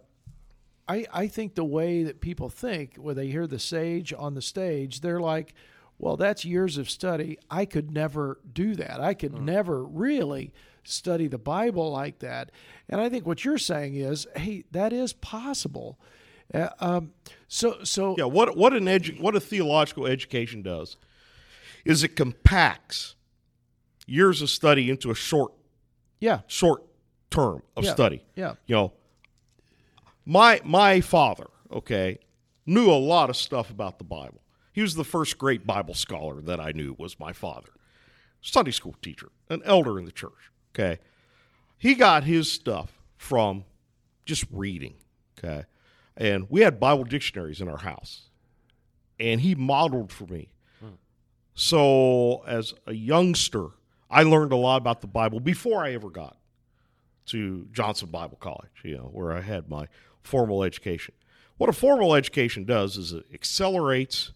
I 0.88 1.06
I 1.14 1.28
think 1.28 1.56
the 1.56 1.64
way 1.64 2.04
that 2.04 2.22
people 2.22 2.50
think 2.50 2.96
when 2.98 3.16
they 3.16 3.28
hear 3.28 3.48
the 3.48 3.60
sage 3.60 4.14
on 4.14 4.34
the 4.36 4.42
stage, 4.42 5.02
they're 5.02 5.22
like, 5.22 5.54
"Well, 5.98 6.18
that's 6.18 6.44
years 6.46 6.78
of 6.78 6.90
study. 6.90 7.38
I 7.50 7.66
could 7.66 7.92
never 7.92 8.40
do 8.52 8.76
that. 8.76 9.00
I 9.00 9.14
could 9.14 9.34
never 9.40 9.84
really 9.84 10.54
study 10.84 11.28
the 11.28 11.38
Bible 11.38 11.92
like 11.92 12.20
that." 12.20 12.52
And 12.90 13.00
I 13.00 13.10
think 13.10 13.26
what 13.26 13.46
you're 13.46 13.58
saying 13.58 13.96
is, 13.96 14.28
"Hey, 14.36 14.66
that 14.72 14.92
is 14.94 15.14
possible." 15.14 16.00
Uh, 16.54 16.70
um, 16.80 17.14
so 17.48 17.78
so 17.84 18.16
Yeah, 18.18 18.26
what 18.26 18.58
what 18.58 18.74
an 18.74 18.86
edu- 18.86 19.20
what 19.20 19.36
a 19.36 19.40
theological 19.40 20.06
education 20.06 20.62
does 20.62 20.98
is 21.86 22.04
it 22.04 22.16
compacts 22.16 23.16
years 24.08 24.42
of 24.42 24.50
study 24.50 24.90
into 24.90 25.12
a 25.12 25.16
short 25.16 25.54
yeah 26.20 26.42
short 26.48 26.84
term 27.30 27.62
of 27.76 27.84
Yeah. 27.84 27.94
study. 27.94 28.24
yeah 28.36 28.56
You 28.68 28.76
know, 28.76 28.94
my 30.26 30.62
my 30.64 31.02
father, 31.02 31.48
okay, 31.72 32.20
knew 32.66 32.90
a 32.90 32.94
lot 32.98 33.30
of 33.30 33.36
stuff 33.36 33.70
about 33.70 33.98
the 33.98 34.04
Bible. 34.04 34.42
He 34.72 34.82
was 34.82 34.96
the 34.96 35.04
first 35.04 35.38
great 35.38 35.66
Bible 35.68 35.94
scholar 35.94 36.42
that 36.42 36.60
I 36.60 36.72
knew 36.72 36.96
was 36.98 37.20
my 37.20 37.34
father. 37.34 37.70
Sunday 38.42 38.72
school 38.72 38.96
teacher, 39.02 39.30
an 39.50 39.62
elder 39.66 39.98
in 40.00 40.06
the 40.06 40.12
church, 40.12 40.52
okay? 40.74 41.00
He 41.78 41.96
got 41.96 42.24
his 42.24 42.52
stuff 42.52 42.92
from 43.18 43.66
just 44.26 44.46
reading, 44.52 44.96
okay? 45.38 45.66
And 46.18 46.48
we 46.50 46.62
had 46.62 46.80
Bible 46.80 47.04
dictionaries 47.04 47.62
in 47.62 47.68
our 47.68 47.78
house. 47.80 48.30
And 49.20 49.42
he 49.42 49.56
modeled 49.56 50.12
for 50.12 50.26
me. 50.26 50.50
Hmm. 50.80 50.96
So 51.54 52.44
as 52.48 52.74
a 52.88 52.94
youngster, 52.94 53.68
I 54.14 54.24
learned 54.24 54.54
a 54.54 54.58
lot 54.58 54.78
about 54.78 55.02
the 55.02 55.08
Bible 55.08 55.40
before 55.40 55.84
I 55.84 55.94
ever 55.94 56.10
got 56.10 56.38
to 57.28 57.68
Johnson 57.72 58.10
Bible 58.10 58.38
College, 58.40 58.70
you 58.84 58.96
know, 58.96 59.10
where 59.12 59.34
I 59.34 59.42
had 59.42 59.70
my 59.70 59.88
formal 60.22 60.64
education. 60.64 61.16
What 61.58 61.70
a 61.70 61.74
formal 61.74 62.14
education 62.14 62.64
does 62.64 62.96
is 62.98 63.12
it 63.14 63.26
accelerates, 63.34 64.32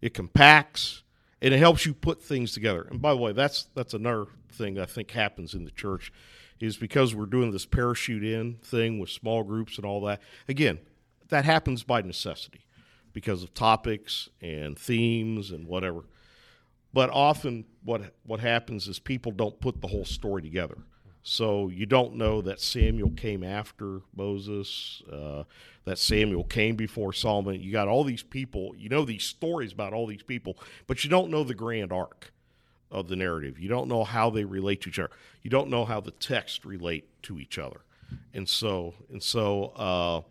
it 0.00 0.12
compacts, 0.12 1.02
and 1.40 1.54
it 1.54 1.58
helps 1.58 1.86
you 1.86 1.94
put 1.94 2.22
things 2.22 2.52
together. 2.52 2.86
And 2.90 3.00
by 3.00 3.12
the 3.12 3.20
way, 3.20 3.32
that's 3.32 3.68
that's 3.74 3.94
another 3.94 4.26
thing 4.50 4.78
I 4.78 4.86
think 4.86 5.12
happens 5.12 5.54
in 5.54 5.64
the 5.64 5.70
church 5.70 6.12
is 6.58 6.76
because 6.76 7.14
we're 7.14 7.26
doing 7.26 7.50
this 7.50 7.66
parachute 7.66 8.24
in 8.24 8.54
thing 8.62 8.98
with 8.98 9.10
small 9.10 9.44
groups 9.44 9.76
and 9.76 9.84
all 9.84 10.00
that. 10.02 10.20
Again, 10.48 10.78
that 11.28 11.44
happens 11.44 11.82
by 11.82 12.02
necessity 12.02 12.64
because 13.12 13.42
of 13.42 13.54
topics 13.54 14.28
and 14.40 14.78
themes 14.78 15.50
and 15.50 15.66
whatever. 15.66 16.04
But 16.96 17.10
often, 17.10 17.66
what 17.84 18.14
what 18.24 18.40
happens 18.40 18.88
is 18.88 18.98
people 18.98 19.30
don't 19.30 19.60
put 19.60 19.82
the 19.82 19.86
whole 19.86 20.06
story 20.06 20.40
together. 20.40 20.78
So 21.22 21.68
you 21.68 21.84
don't 21.84 22.14
know 22.14 22.40
that 22.40 22.58
Samuel 22.58 23.10
came 23.10 23.44
after 23.44 24.00
Moses, 24.16 25.02
uh, 25.12 25.44
that 25.84 25.98
Samuel 25.98 26.44
came 26.44 26.74
before 26.74 27.12
Solomon. 27.12 27.60
You 27.60 27.70
got 27.70 27.86
all 27.86 28.02
these 28.02 28.22
people. 28.22 28.72
You 28.78 28.88
know 28.88 29.04
these 29.04 29.24
stories 29.24 29.74
about 29.74 29.92
all 29.92 30.06
these 30.06 30.22
people, 30.22 30.56
but 30.86 31.04
you 31.04 31.10
don't 31.10 31.30
know 31.30 31.44
the 31.44 31.52
grand 31.52 31.92
arc 31.92 32.32
of 32.90 33.08
the 33.08 33.16
narrative. 33.16 33.58
You 33.58 33.68
don't 33.68 33.88
know 33.88 34.02
how 34.02 34.30
they 34.30 34.46
relate 34.46 34.80
to 34.80 34.88
each 34.88 34.98
other. 34.98 35.10
You 35.42 35.50
don't 35.50 35.68
know 35.68 35.84
how 35.84 36.00
the 36.00 36.12
text 36.12 36.64
relate 36.64 37.06
to 37.24 37.38
each 37.38 37.58
other. 37.58 37.82
And 38.32 38.48
so 38.48 38.94
and 39.12 39.22
so 39.22 39.66
uh, 39.76 40.22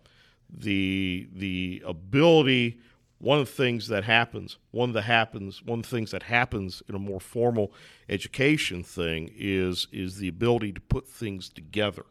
the 0.49 1.27
the 1.31 1.83
ability 1.85 2.79
one 3.19 3.39
of 3.39 3.45
the 3.45 3.51
things 3.51 3.87
that 3.87 4.03
happens 4.03 4.57
one 4.71 4.89
of 4.89 4.93
the 4.93 5.01
happens 5.01 5.63
one 5.63 5.79
of 5.79 5.83
the 5.83 5.95
things 5.95 6.11
that 6.11 6.23
happens 6.23 6.83
in 6.89 6.95
a 6.95 6.99
more 6.99 7.19
formal 7.19 7.71
education 8.09 8.83
thing 8.83 9.31
is 9.35 9.87
is 9.91 10.17
the 10.17 10.27
ability 10.27 10.71
to 10.71 10.81
put 10.81 11.07
things 11.07 11.49
together 11.49 12.05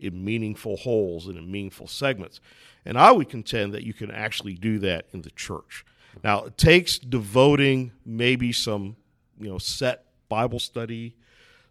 in 0.00 0.24
meaningful 0.24 0.78
wholes 0.78 1.26
and 1.26 1.36
in 1.38 1.50
meaningful 1.50 1.86
segments. 1.86 2.40
And 2.84 2.98
i 2.98 3.12
would 3.12 3.28
contend 3.28 3.72
that 3.74 3.84
you 3.84 3.92
can 3.92 4.10
actually 4.10 4.54
do 4.54 4.78
that 4.80 5.06
in 5.12 5.22
the 5.22 5.30
church. 5.30 5.84
Now 6.24 6.44
it 6.44 6.58
takes 6.58 6.98
devoting 6.98 7.92
maybe 8.04 8.52
some 8.52 8.96
you 9.38 9.48
know 9.48 9.58
set 9.58 10.06
bible 10.28 10.58
study 10.58 11.16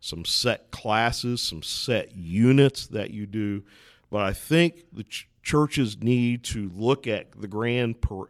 some 0.01 0.25
set 0.25 0.71
classes 0.71 1.41
some 1.41 1.63
set 1.63 2.15
units 2.15 2.87
that 2.87 3.11
you 3.11 3.25
do. 3.25 3.63
But 4.09 4.21
i 4.21 4.33
think 4.33 4.85
the 4.93 5.03
ch- 5.03 5.27
churches 5.43 6.01
need 6.01 6.43
to 6.43 6.71
look 6.75 7.07
at 7.07 7.39
the 7.39 7.47
grand 7.47 8.01
per, 8.01 8.25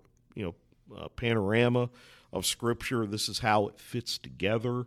uh, 0.97 1.08
panorama 1.10 1.89
of 2.32 2.45
scripture. 2.45 3.06
This 3.06 3.30
is 3.30 3.39
how 3.39 3.67
it 3.67 3.80
fits 3.80 4.17
together 4.17 4.86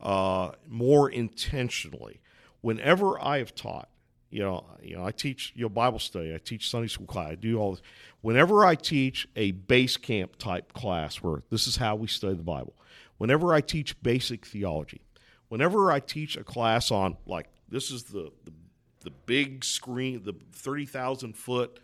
uh, 0.00 0.52
more 0.68 1.10
intentionally. 1.10 2.20
Whenever 2.60 3.20
i 3.20 3.38
have 3.38 3.54
taught 3.54 3.88
you 4.30 4.40
know 4.40 4.64
you 4.80 4.96
know 4.96 5.04
i 5.04 5.10
teach 5.10 5.52
you 5.56 5.62
know 5.62 5.68
bible 5.68 5.98
study 5.98 6.32
i 6.32 6.38
teach 6.38 6.70
sunday 6.70 6.86
school 6.86 7.06
class 7.06 7.32
i 7.32 7.34
do 7.34 7.58
all 7.58 7.72
this. 7.72 7.82
Whenever 8.20 8.64
i 8.64 8.76
teach 8.76 9.28
a 9.34 9.50
base 9.50 9.96
camp 9.96 10.36
type 10.36 10.72
class 10.72 11.16
where 11.16 11.42
this 11.50 11.66
is 11.66 11.76
how 11.76 11.96
we 11.96 12.06
study 12.06 12.34
the 12.34 12.42
bible 12.44 12.74
whenever 13.18 13.52
i 13.52 13.60
teach 13.60 14.00
basic 14.00 14.46
theology 14.46 15.02
whenever 15.48 15.90
i 15.90 15.98
teach 15.98 16.36
a 16.36 16.44
class 16.44 16.92
on 16.92 17.16
like 17.26 17.48
this 17.68 17.90
is 17.90 18.04
the 18.04 18.30
the, 18.44 18.52
the 19.00 19.10
big 19.26 19.64
screen 19.64 20.22
the 20.22 20.34
30000 20.52 21.36
foot 21.36 21.80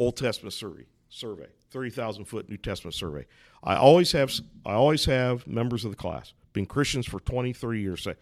Old 0.00 0.16
Testament 0.16 0.54
survey, 0.54 0.86
survey, 1.10 1.46
thirty 1.70 1.90
thousand 1.90 2.24
foot 2.24 2.48
New 2.48 2.56
Testament 2.56 2.94
survey. 2.94 3.26
I 3.62 3.76
always 3.76 4.12
have, 4.12 4.32
I 4.64 4.72
always 4.72 5.04
have 5.04 5.46
members 5.46 5.84
of 5.84 5.90
the 5.90 5.96
class, 5.96 6.32
been 6.54 6.64
Christians 6.64 7.06
for 7.06 7.20
23 7.20 7.82
years, 7.82 8.02
say, 8.02 8.14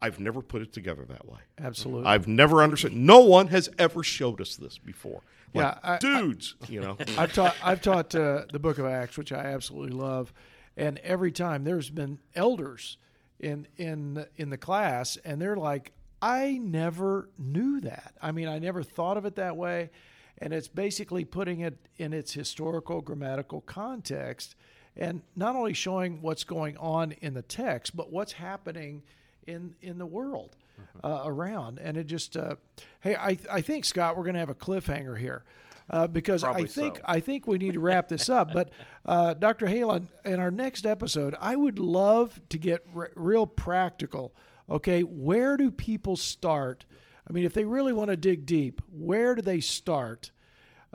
I've 0.00 0.20
never 0.20 0.40
put 0.40 0.62
it 0.62 0.72
together 0.72 1.04
that 1.06 1.26
way. 1.26 1.38
absolutely. 1.60 2.06
I've 2.06 2.28
never 2.28 2.62
understood. 2.62 2.92
No 2.92 3.20
one 3.20 3.48
has 3.48 3.68
ever 3.78 4.02
showed 4.04 4.40
us 4.40 4.54
this 4.54 4.78
before. 4.78 5.22
Like, 5.52 5.64
Yeah, 5.64 5.78
I- 5.82 5.94
I- 5.94 5.98
dudes, 5.98 6.54
you 6.68 6.80
know. 6.80 6.96
I've 7.18 7.32
taught 7.32 7.56
I've 7.62 7.80
taught 7.82 8.14
uh, 8.14 8.44
the 8.52 8.58
Book 8.60 8.78
of 8.78 8.86
Acts, 8.86 9.18
which 9.18 9.32
I 9.32 9.46
absolutely 9.46 9.96
love, 9.96 10.32
and 10.76 10.98
every 10.98 11.32
time 11.32 11.64
there's 11.64 11.90
been 11.90 12.18
elders 12.36 12.98
in 13.40 13.66
in 13.76 14.26
in 14.36 14.50
the 14.50 14.58
class, 14.58 15.16
and 15.24 15.40
they're 15.42 15.56
like, 15.56 15.92
I 16.22 16.58
never 16.62 17.28
knew 17.38 17.80
that. 17.80 18.14
I 18.22 18.30
mean, 18.32 18.46
I 18.48 18.58
never 18.58 18.82
thought 18.82 19.16
of 19.16 19.24
it 19.26 19.36
that 19.36 19.56
way, 19.56 19.90
and 20.38 20.52
it's 20.52 20.68
basically 20.68 21.24
putting 21.24 21.60
it 21.60 21.76
in 21.96 22.12
its 22.12 22.32
historical 22.32 23.00
grammatical 23.00 23.60
context, 23.62 24.54
and 24.96 25.22
not 25.36 25.56
only 25.56 25.74
showing 25.74 26.20
what's 26.22 26.44
going 26.44 26.76
on 26.78 27.12
in 27.20 27.34
the 27.34 27.42
text, 27.42 27.96
but 27.96 28.12
what's 28.12 28.32
happening 28.32 29.02
in 29.46 29.74
in 29.82 29.98
the 29.98 30.06
world 30.06 30.56
uh, 31.02 31.22
around. 31.24 31.78
And 31.78 31.96
it 31.96 32.06
just, 32.06 32.36
uh, 32.36 32.56
hey, 33.00 33.14
I 33.16 33.38
I 33.50 33.60
think 33.60 33.84
Scott, 33.84 34.16
we're 34.16 34.24
going 34.24 34.34
to 34.34 34.40
have 34.40 34.50
a 34.50 34.54
cliffhanger 34.54 35.18
here. 35.18 35.44
uh, 35.90 36.06
because 36.06 36.42
Probably 36.42 36.64
I 36.64 36.66
think 36.66 36.96
so. 36.96 37.02
I 37.04 37.20
think 37.20 37.46
we 37.46 37.58
need 37.58 37.74
to 37.74 37.80
wrap 37.80 38.08
this 38.08 38.28
up. 38.28 38.52
But 38.52 38.70
uh, 39.04 39.34
Dr. 39.34 39.66
Halen, 39.66 40.06
in 40.24 40.40
our 40.40 40.50
next 40.50 40.86
episode, 40.86 41.34
I 41.40 41.56
would 41.56 41.78
love 41.78 42.40
to 42.48 42.58
get 42.58 42.86
r- 42.96 43.10
real 43.14 43.46
practical. 43.46 44.32
Okay, 44.70 45.02
where 45.02 45.56
do 45.58 45.70
people 45.70 46.16
start? 46.16 46.86
I 47.28 47.32
mean, 47.32 47.44
if 47.44 47.54
they 47.54 47.64
really 47.64 47.92
want 47.92 48.10
to 48.10 48.16
dig 48.16 48.46
deep, 48.46 48.82
where 48.92 49.34
do 49.34 49.42
they 49.42 49.60
start? 49.60 50.30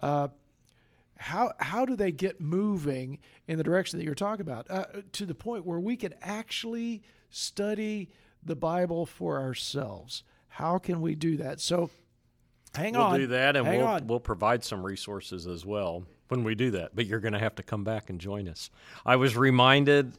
Uh, 0.01 0.29
how 1.17 1.51
how 1.59 1.85
do 1.85 1.95
they 1.95 2.11
get 2.11 2.39
moving 2.39 3.19
in 3.47 3.57
the 3.57 3.63
direction 3.63 3.99
that 3.99 4.05
you're 4.05 4.15
talking 4.15 4.41
about 4.41 4.69
uh, 4.69 4.85
to 5.13 5.25
the 5.25 5.35
point 5.35 5.65
where 5.65 5.79
we 5.79 5.97
can 5.97 6.13
actually 6.21 7.01
study 7.29 8.09
the 8.43 8.55
Bible 8.55 9.05
for 9.05 9.39
ourselves? 9.39 10.23
How 10.47 10.77
can 10.77 11.01
we 11.01 11.15
do 11.15 11.37
that? 11.37 11.59
So, 11.59 11.89
hang 12.73 12.95
on. 12.95 13.11
We'll 13.11 13.19
do 13.19 13.27
that, 13.27 13.55
and 13.55 13.67
hang 13.67 13.79
we'll 13.79 13.87
on. 13.87 14.07
we'll 14.07 14.19
provide 14.19 14.63
some 14.63 14.85
resources 14.85 15.45
as 15.45 15.65
well 15.65 16.05
when 16.29 16.43
we 16.43 16.55
do 16.55 16.71
that. 16.71 16.95
But 16.95 17.05
you're 17.05 17.19
going 17.19 17.33
to 17.33 17.39
have 17.39 17.55
to 17.55 17.63
come 17.63 17.83
back 17.83 18.09
and 18.09 18.19
join 18.19 18.47
us. 18.47 18.69
I 19.05 19.17
was 19.17 19.35
reminded, 19.35 20.13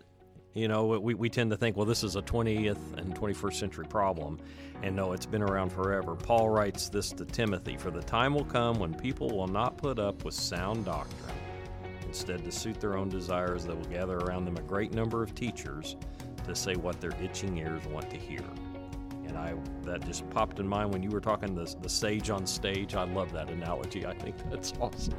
you 0.55 0.69
know, 0.69 0.87
we 0.87 1.15
we 1.15 1.29
tend 1.29 1.51
to 1.51 1.57
think, 1.57 1.77
well, 1.77 1.87
this 1.87 2.03
is 2.03 2.17
a 2.17 2.23
20th 2.23 2.97
and 2.97 3.15
21st 3.15 3.55
century 3.55 3.87
problem, 3.87 4.39
and 4.83 4.97
no, 4.97 5.13
it's 5.13 5.27
been 5.27 5.43
around 5.43 5.71
forever. 5.71 6.17
Paul 6.17 6.49
writes 6.51 6.89
this 6.89 7.11
to 7.13 7.25
Timothy: 7.25 7.77
"For 7.77 7.91
the 7.91 8.03
time 8.03 8.35
will 8.35 8.45
come 8.45 8.79
when 8.79 8.95
people 8.95 9.31
will 9.31 9.47
not 9.47 9.77
put 9.77 9.99
up 9.99 10.25
with 10.25 10.35
sound 10.35 10.87
doctrine." 10.87 11.37
Instead, 12.07 12.45
to 12.45 12.51
suit 12.51 12.81
their 12.81 12.97
own 12.97 13.09
desires, 13.09 13.65
they 13.65 13.75
will 13.75 13.85
gather 13.85 14.19
around 14.19 14.45
them 14.45 14.57
a 14.57 14.63
great 14.63 14.93
number 14.93 15.23
of 15.23 15.35
teachers 15.35 15.95
to 16.45 16.57
say 16.57 16.75
what 16.75 17.01
their 17.01 17.13
itching 17.23 17.59
ears 17.59 17.87
want 17.87 18.11
to 18.11 18.17
hear. 18.17 18.43
And 19.31 19.39
I 19.39 19.55
that 19.85 20.05
just 20.05 20.29
popped 20.31 20.59
in 20.59 20.67
mind 20.69 20.93
when 20.93 21.03
you 21.03 21.09
were 21.11 21.21
talking 21.21 21.55
the, 21.55 21.73
the 21.81 21.89
sage 21.89 22.31
on 22.31 22.45
stage. 22.47 22.97
I 22.97 23.05
love 23.05 23.33
that 23.33 23.49
analogy. 23.49 24.05
I 24.05 24.13
think 24.13 24.35
that's 24.51 24.73
awesome. 24.81 25.15